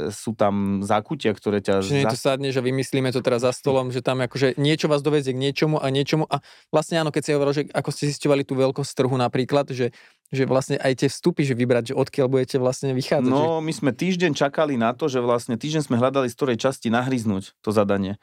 sú 0.09 0.33
tam 0.33 0.81
zákutia, 0.81 1.31
ktoré 1.37 1.61
ťa... 1.61 1.85
Čiže 1.85 1.97
nie 2.01 2.09
to 2.09 2.17
sadne, 2.17 2.49
že 2.49 2.59
vymyslíme 2.65 3.13
to 3.13 3.21
teraz 3.21 3.45
za 3.45 3.53
stolom, 3.53 3.93
že 3.93 4.01
tam 4.01 4.19
akože 4.25 4.57
niečo 4.57 4.89
vás 4.89 5.05
dovezie 5.05 5.37
k 5.37 5.39
niečomu 5.39 5.77
a 5.77 5.87
niečomu 5.93 6.25
a 6.25 6.41
vlastne 6.73 6.97
áno, 6.97 7.13
keď 7.13 7.21
si 7.21 7.31
hovoril, 7.37 7.53
že 7.53 7.63
ako 7.69 7.89
ste 7.93 8.09
zistovali 8.09 8.41
tú 8.41 8.57
veľkosť 8.57 8.91
trhu 8.97 9.15
napríklad, 9.15 9.69
že 9.69 9.93
že 10.31 10.47
vlastne 10.47 10.79
aj 10.79 10.95
tie 10.95 11.09
vstupy, 11.11 11.43
že 11.43 11.59
vybrať, 11.59 11.91
že 11.91 11.95
odkiaľ 11.99 12.31
budete 12.31 12.55
vlastne 12.55 12.95
vychádzať. 12.95 13.27
No, 13.27 13.59
že... 13.59 13.67
my 13.67 13.73
sme 13.75 13.91
týždeň 13.91 14.31
čakali 14.31 14.79
na 14.79 14.95
to, 14.95 15.11
že 15.11 15.19
vlastne 15.19 15.59
týždeň 15.59 15.91
sme 15.91 15.99
hľadali 15.99 16.31
z 16.31 16.35
ktorej 16.39 16.57
časti 16.57 16.87
nahryznúť 16.87 17.59
to 17.59 17.75
zadanie. 17.75 18.15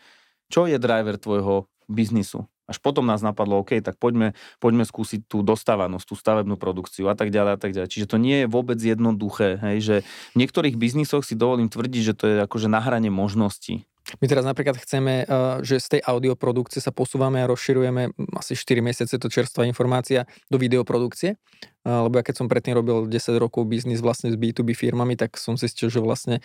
Čo 0.48 0.64
je 0.64 0.80
driver 0.80 1.20
tvojho 1.20 1.68
biznisu? 1.84 2.48
Až 2.68 2.78
potom 2.84 3.08
nás 3.08 3.24
napadlo, 3.24 3.64
OK, 3.64 3.80
tak 3.80 3.96
poďme, 3.96 4.36
poďme 4.60 4.84
skúsiť 4.84 5.24
tú 5.24 5.40
dostávanosť, 5.40 6.04
tú 6.04 6.14
stavebnú 6.14 6.60
produkciu 6.60 7.08
a 7.08 7.16
tak 7.16 7.32
ďalej 7.32 7.52
a 7.56 7.58
tak 7.58 7.72
ďalej. 7.72 7.88
Čiže 7.88 8.06
to 8.12 8.20
nie 8.20 8.44
je 8.44 8.46
vôbec 8.46 8.76
jednoduché, 8.76 9.56
hej, 9.56 9.78
že 9.80 9.96
v 10.36 10.44
niektorých 10.44 10.76
biznisoch 10.76 11.24
si 11.24 11.32
dovolím 11.32 11.72
tvrdiť, 11.72 12.02
že 12.04 12.14
to 12.14 12.24
je 12.28 12.36
akože 12.44 12.68
na 12.68 12.84
hrane 12.84 13.08
možností. 13.08 13.88
My 14.16 14.24
teraz 14.24 14.48
napríklad 14.48 14.80
chceme, 14.80 15.24
eh, 15.24 15.60
že 15.60 15.76
z 15.76 15.88
tej 15.98 16.00
audioprodukcie 16.08 16.80
sa 16.80 16.88
posúvame 16.88 17.44
a 17.44 17.50
rozširujeme 17.50 18.16
asi 18.40 18.56
4 18.56 18.80
mesiace, 18.80 19.20
to 19.20 19.28
čerstvá 19.28 19.68
informácia, 19.68 20.24
do 20.48 20.56
videoprodukcie. 20.56 21.36
Lebo 21.88 22.20
ja 22.20 22.24
keď 22.24 22.44
som 22.44 22.46
predtým 22.52 22.76
robil 22.76 23.08
10 23.08 23.16
rokov 23.40 23.64
biznis 23.64 24.04
vlastne 24.04 24.28
s 24.28 24.36
B2B 24.36 24.76
firmami, 24.76 25.16
tak 25.16 25.40
som 25.40 25.56
zistil, 25.56 25.88
že 25.88 26.04
vlastne 26.04 26.44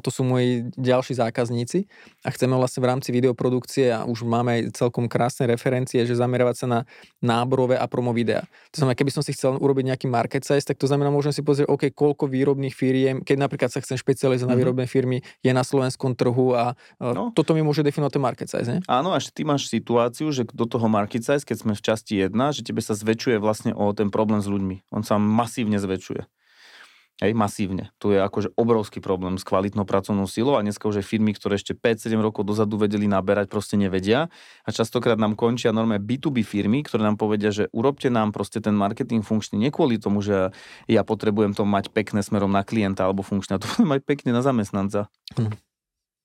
to 0.00 0.08
sú 0.12 0.24
moji 0.24 0.68
ďalší 0.76 1.16
zákazníci 1.16 1.88
a 2.20 2.28
chceme 2.28 2.52
vlastne 2.52 2.84
v 2.84 2.88
rámci 2.92 3.16
videoprodukcie 3.16 3.96
a 3.96 4.04
už 4.04 4.28
máme 4.28 4.60
aj 4.60 4.60
celkom 4.76 5.08
krásne 5.08 5.48
referencie, 5.48 6.04
že 6.04 6.20
zamerovať 6.20 6.56
sa 6.64 6.66
na 6.68 6.80
náborové 7.24 7.80
a 7.80 7.88
promo 7.88 8.12
videa. 8.12 8.44
To 8.76 8.84
znamená, 8.84 8.92
keby 8.92 9.12
som 9.12 9.24
si 9.24 9.32
chcel 9.32 9.56
urobiť 9.56 9.84
nejaký 9.88 10.06
market 10.08 10.44
size, 10.44 10.68
tak 10.68 10.76
to 10.76 10.84
znamená, 10.84 11.08
môžem 11.08 11.32
si 11.32 11.40
pozrieť, 11.40 11.72
OK, 11.72 11.96
koľko 11.96 12.28
výrobných 12.28 12.76
firiem, 12.76 13.16
keď 13.24 13.36
napríklad 13.40 13.72
sa 13.72 13.80
chcem 13.80 13.96
špecializovať 13.96 14.36
mm-hmm. 14.36 14.52
na 14.52 14.56
mhm. 14.56 14.60
výrobné 14.60 14.84
firmy, 14.84 15.18
je 15.40 15.52
na 15.52 15.64
slovenskom 15.64 16.12
trhu 16.12 16.52
a 16.52 16.76
No. 17.00 17.30
Toto 17.34 17.52
mi 17.52 17.60
môže 17.60 17.84
definovať 17.84 18.12
ten 18.16 18.22
market 18.22 18.48
size, 18.48 18.68
nie? 18.70 18.80
Áno, 18.88 19.12
až 19.12 19.28
ty 19.28 19.44
máš 19.44 19.68
situáciu, 19.68 20.30
že 20.32 20.46
do 20.48 20.64
toho 20.64 20.86
market 20.88 21.20
size, 21.20 21.44
keď 21.44 21.56
sme 21.60 21.72
v 21.76 21.82
časti 21.82 22.14
1, 22.22 22.32
že 22.54 22.64
tebe 22.64 22.80
sa 22.80 22.96
zväčšuje 22.96 23.36
vlastne 23.42 23.72
o 23.76 23.92
ten 23.92 24.08
problém 24.08 24.40
s 24.40 24.48
ľuďmi. 24.54 24.94
On 24.94 25.02
sa 25.02 25.18
masívne 25.18 25.82
zväčšuje. 25.82 26.24
Hej, 27.22 27.30
masívne. 27.30 27.94
Tu 28.02 28.10
je 28.10 28.18
akože 28.18 28.58
obrovský 28.58 28.98
problém 28.98 29.38
s 29.38 29.46
kvalitnou 29.46 29.86
pracovnou 29.86 30.26
silou 30.26 30.58
a 30.58 30.66
dneska 30.66 30.90
už 30.90 30.98
aj 30.98 31.06
firmy, 31.06 31.30
ktoré 31.30 31.54
ešte 31.54 31.70
5-7 31.70 32.18
rokov 32.18 32.42
dozadu 32.42 32.74
vedeli 32.74 33.06
naberať, 33.06 33.46
proste 33.46 33.78
nevedia. 33.78 34.26
A 34.66 34.74
častokrát 34.74 35.14
nám 35.14 35.38
končia 35.38 35.70
normálne 35.70 36.02
B2B 36.02 36.42
firmy, 36.42 36.82
ktoré 36.82 37.06
nám 37.06 37.14
povedia, 37.14 37.54
že 37.54 37.70
urobte 37.70 38.10
nám 38.10 38.34
proste 38.34 38.58
ten 38.58 38.74
marketing 38.74 39.22
funkčný. 39.22 39.62
Nie 39.62 39.70
kvôli 39.70 40.02
tomu, 40.02 40.26
že 40.26 40.50
ja 40.90 41.06
potrebujem 41.06 41.54
to 41.54 41.62
mať 41.62 41.94
pekné 41.94 42.18
smerom 42.18 42.50
na 42.50 42.66
klienta 42.66 43.06
alebo 43.06 43.22
funkčné, 43.22 43.62
to 43.62 43.70
mať 43.86 44.02
pekne 44.02 44.34
na 44.34 44.42
zamestnanca. 44.42 45.06
Hm. 45.38 45.54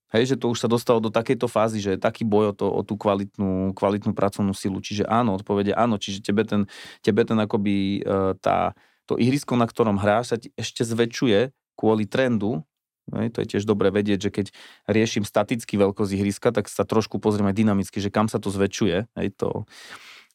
Hej, 0.09 0.33
že 0.33 0.39
to 0.41 0.49
už 0.49 0.65
sa 0.65 0.67
dostalo 0.69 0.97
do 0.97 1.13
takejto 1.13 1.45
fázy, 1.45 1.77
že 1.77 1.95
je 1.95 1.99
taký 2.01 2.25
boj 2.25 2.51
o, 2.51 2.53
to, 2.53 2.65
o 2.65 2.81
tú 2.81 2.97
kvalitnú, 2.97 3.77
kvalitnú 3.77 4.17
pracovnú 4.17 4.57
silu. 4.57 4.81
Čiže 4.81 5.05
áno, 5.05 5.37
odpovede 5.37 5.77
áno, 5.77 6.01
čiže 6.01 6.25
tebe 6.25 6.41
ten, 6.49 6.65
tebe 7.05 7.21
ten 7.21 7.37
akoby 7.37 8.01
e, 8.01 8.33
tá, 8.41 8.73
to 9.05 9.21
ihrisko, 9.21 9.53
na 9.53 9.69
ktorom 9.69 10.01
hráš, 10.01 10.33
sa 10.33 10.37
ti 10.41 10.49
ešte 10.57 10.81
zväčšuje 10.81 11.53
kvôli 11.77 12.09
trendu, 12.09 12.65
hej, 13.13 13.33
to 13.33 13.41
je 13.41 13.47
tiež 13.55 13.63
dobre 13.65 13.89
vedieť, 13.89 14.29
že 14.29 14.31
keď 14.33 14.45
riešim 14.89 15.25
staticky 15.25 15.77
veľkosť 15.77 16.11
ihriska, 16.13 16.49
tak 16.53 16.69
sa 16.69 16.85
trošku 16.85 17.17
pozrieme 17.17 17.53
dynamicky, 17.53 18.01
že 18.01 18.13
kam 18.13 18.29
sa 18.29 18.37
to 18.37 18.49
zväčšuje. 18.53 19.13
Hej, 19.17 19.27
to, 19.37 19.69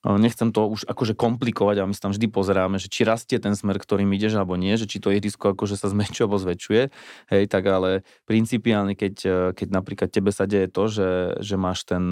nechcem 0.05 0.53
to 0.53 0.69
už 0.69 0.85
akože 0.85 1.17
komplikovať, 1.17 1.81
ale 1.81 1.89
my 1.89 1.95
sa 1.97 2.09
tam 2.09 2.13
vždy 2.13 2.27
pozeráme, 2.29 2.77
že 2.77 2.93
či 2.93 3.09
rastie 3.09 3.41
ten 3.41 3.57
smer, 3.57 3.81
ktorým 3.81 4.13
ideš 4.13 4.37
alebo 4.37 4.61
nie, 4.61 4.77
že 4.77 4.85
či 4.85 5.01
to 5.01 5.09
ihrisko 5.09 5.57
akože 5.57 5.81
sa 5.81 5.89
zmenšuje 5.95 6.25
alebo 6.29 6.39
zväčšuje, 6.39 6.83
hej, 7.33 7.45
tak 7.49 7.65
ale 7.65 8.05
principiálne, 8.29 8.93
keď, 8.93 9.15
keď 9.57 9.69
napríklad 9.73 10.13
tebe 10.13 10.29
sa 10.29 10.45
deje 10.45 10.69
to, 10.69 10.85
že, 10.93 11.11
že 11.41 11.57
máš 11.57 11.89
ten, 11.89 12.05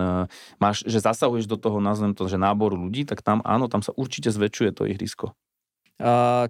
máš, 0.56 0.88
že 0.88 1.04
zasahuješ 1.04 1.44
do 1.44 1.60
toho, 1.60 1.84
nazvem 1.84 2.16
to, 2.16 2.24
že 2.26 2.40
náboru 2.40 2.80
ľudí, 2.80 3.04
tak 3.04 3.20
tam 3.20 3.44
áno, 3.44 3.68
tam 3.68 3.84
sa 3.84 3.92
určite 3.92 4.32
zväčšuje 4.32 4.70
to 4.72 4.88
ihrisko. 4.88 5.36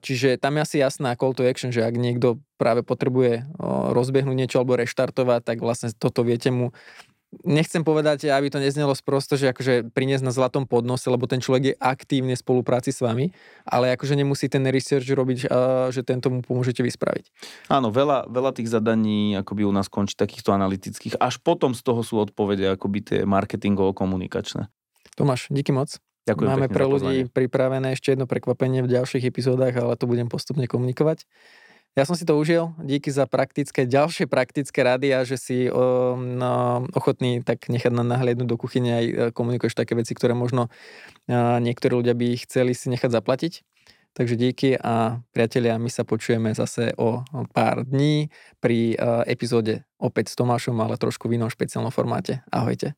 Čiže 0.01 0.41
tam 0.41 0.57
je 0.57 0.65
asi 0.65 0.77
jasná 0.81 1.13
call 1.13 1.37
to 1.37 1.45
action, 1.45 1.69
že 1.75 1.85
ak 1.85 1.93
niekto 1.93 2.41
práve 2.57 2.81
potrebuje 2.81 3.45
rozbehnúť 3.93 4.37
niečo 4.39 4.57
alebo 4.63 4.81
reštartovať, 4.81 5.45
tak 5.45 5.59
vlastne 5.61 5.93
toto 5.93 6.25
viete 6.25 6.49
mu 6.49 6.73
nechcem 7.41 7.81
povedať, 7.81 8.29
aby 8.29 8.53
to 8.53 8.61
neznelo 8.61 8.93
sprosto, 8.93 9.41
že 9.41 9.51
akože 9.51 9.89
priniesť 9.97 10.25
na 10.25 10.33
zlatom 10.33 10.69
podnose, 10.69 11.09
lebo 11.09 11.25
ten 11.25 11.41
človek 11.41 11.73
je 11.73 11.75
aktívne 11.81 12.37
v 12.37 12.43
spolupráci 12.45 12.93
s 12.93 13.01
vami, 13.01 13.33
ale 13.65 13.97
akože 13.97 14.13
nemusí 14.13 14.53
ten 14.53 14.63
research 14.69 15.09
robiť, 15.09 15.49
že 15.89 16.01
tento 16.05 16.29
mu 16.29 16.45
pomôžete 16.45 16.85
vyspraviť. 16.85 17.33
Áno, 17.73 17.89
veľa, 17.89 18.29
veľa 18.29 18.53
tých 18.53 18.69
zadaní 18.69 19.35
akoby 19.41 19.65
u 19.65 19.73
nás 19.73 19.89
končí 19.89 20.13
takýchto 20.15 20.53
analytických, 20.53 21.17
až 21.17 21.41
potom 21.41 21.73
z 21.73 21.81
toho 21.81 22.05
sú 22.05 22.21
odpovede 22.21 22.77
akoby 22.77 22.99
tie 23.01 23.21
marketingovo-komunikačné. 23.25 24.69
Tomáš, 25.17 25.49
díky 25.49 25.73
moc. 25.73 25.97
Ďakujem 26.23 26.49
Máme 26.55 26.71
pre 26.71 26.87
ľudí 26.87 27.27
pripravené 27.27 27.99
ešte 27.99 28.15
jedno 28.15 28.31
prekvapenie 28.31 28.87
v 28.87 28.95
ďalších 28.95 29.27
epizódach, 29.27 29.75
ale 29.75 29.99
to 29.99 30.07
budem 30.07 30.31
postupne 30.31 30.63
komunikovať. 30.71 31.27
Ja 31.93 32.09
som 32.09 32.17
si 32.17 32.25
to 32.25 32.41
užil, 32.41 32.73
díky 32.81 33.13
za 33.13 33.29
praktické, 33.29 33.85
ďalšie 33.85 34.25
praktické 34.25 34.81
rady 34.81 35.13
a 35.13 35.29
že 35.29 35.37
si 35.37 35.69
no, 35.69 36.89
ochotný 36.97 37.45
tak 37.45 37.69
nechať 37.69 37.93
na 37.93 38.01
nahliadnúť 38.01 38.49
do 38.49 38.57
kuchyne 38.57 38.97
aj 38.97 39.05
e, 39.05 39.15
komunikuješ 39.37 39.77
také 39.77 39.93
veci, 39.93 40.17
ktoré 40.17 40.33
možno 40.33 40.73
a, 41.29 41.61
niektorí 41.61 42.01
ľudia 42.01 42.17
by 42.17 42.33
chceli 42.49 42.73
si 42.73 42.89
nechať 42.89 43.13
zaplatiť. 43.13 43.53
Takže 44.17 44.35
díky 44.37 44.77
a 44.77 45.21
priatelia, 45.37 45.77
my 45.77 45.89
sa 45.89 46.05
počujeme 46.05 46.53
zase 46.53 46.93
o 47.01 47.25
pár 47.53 47.85
dní 47.89 48.29
pri 48.61 48.93
epizóde 49.25 49.89
opäť 49.97 50.33
s 50.33 50.37
Tomášom, 50.37 50.77
ale 50.85 51.01
trošku 51.01 51.33
v 51.33 51.41
inom 51.41 51.49
špeciálnom 51.49 51.89
formáte. 51.89 52.45
Ahojte. 52.53 52.93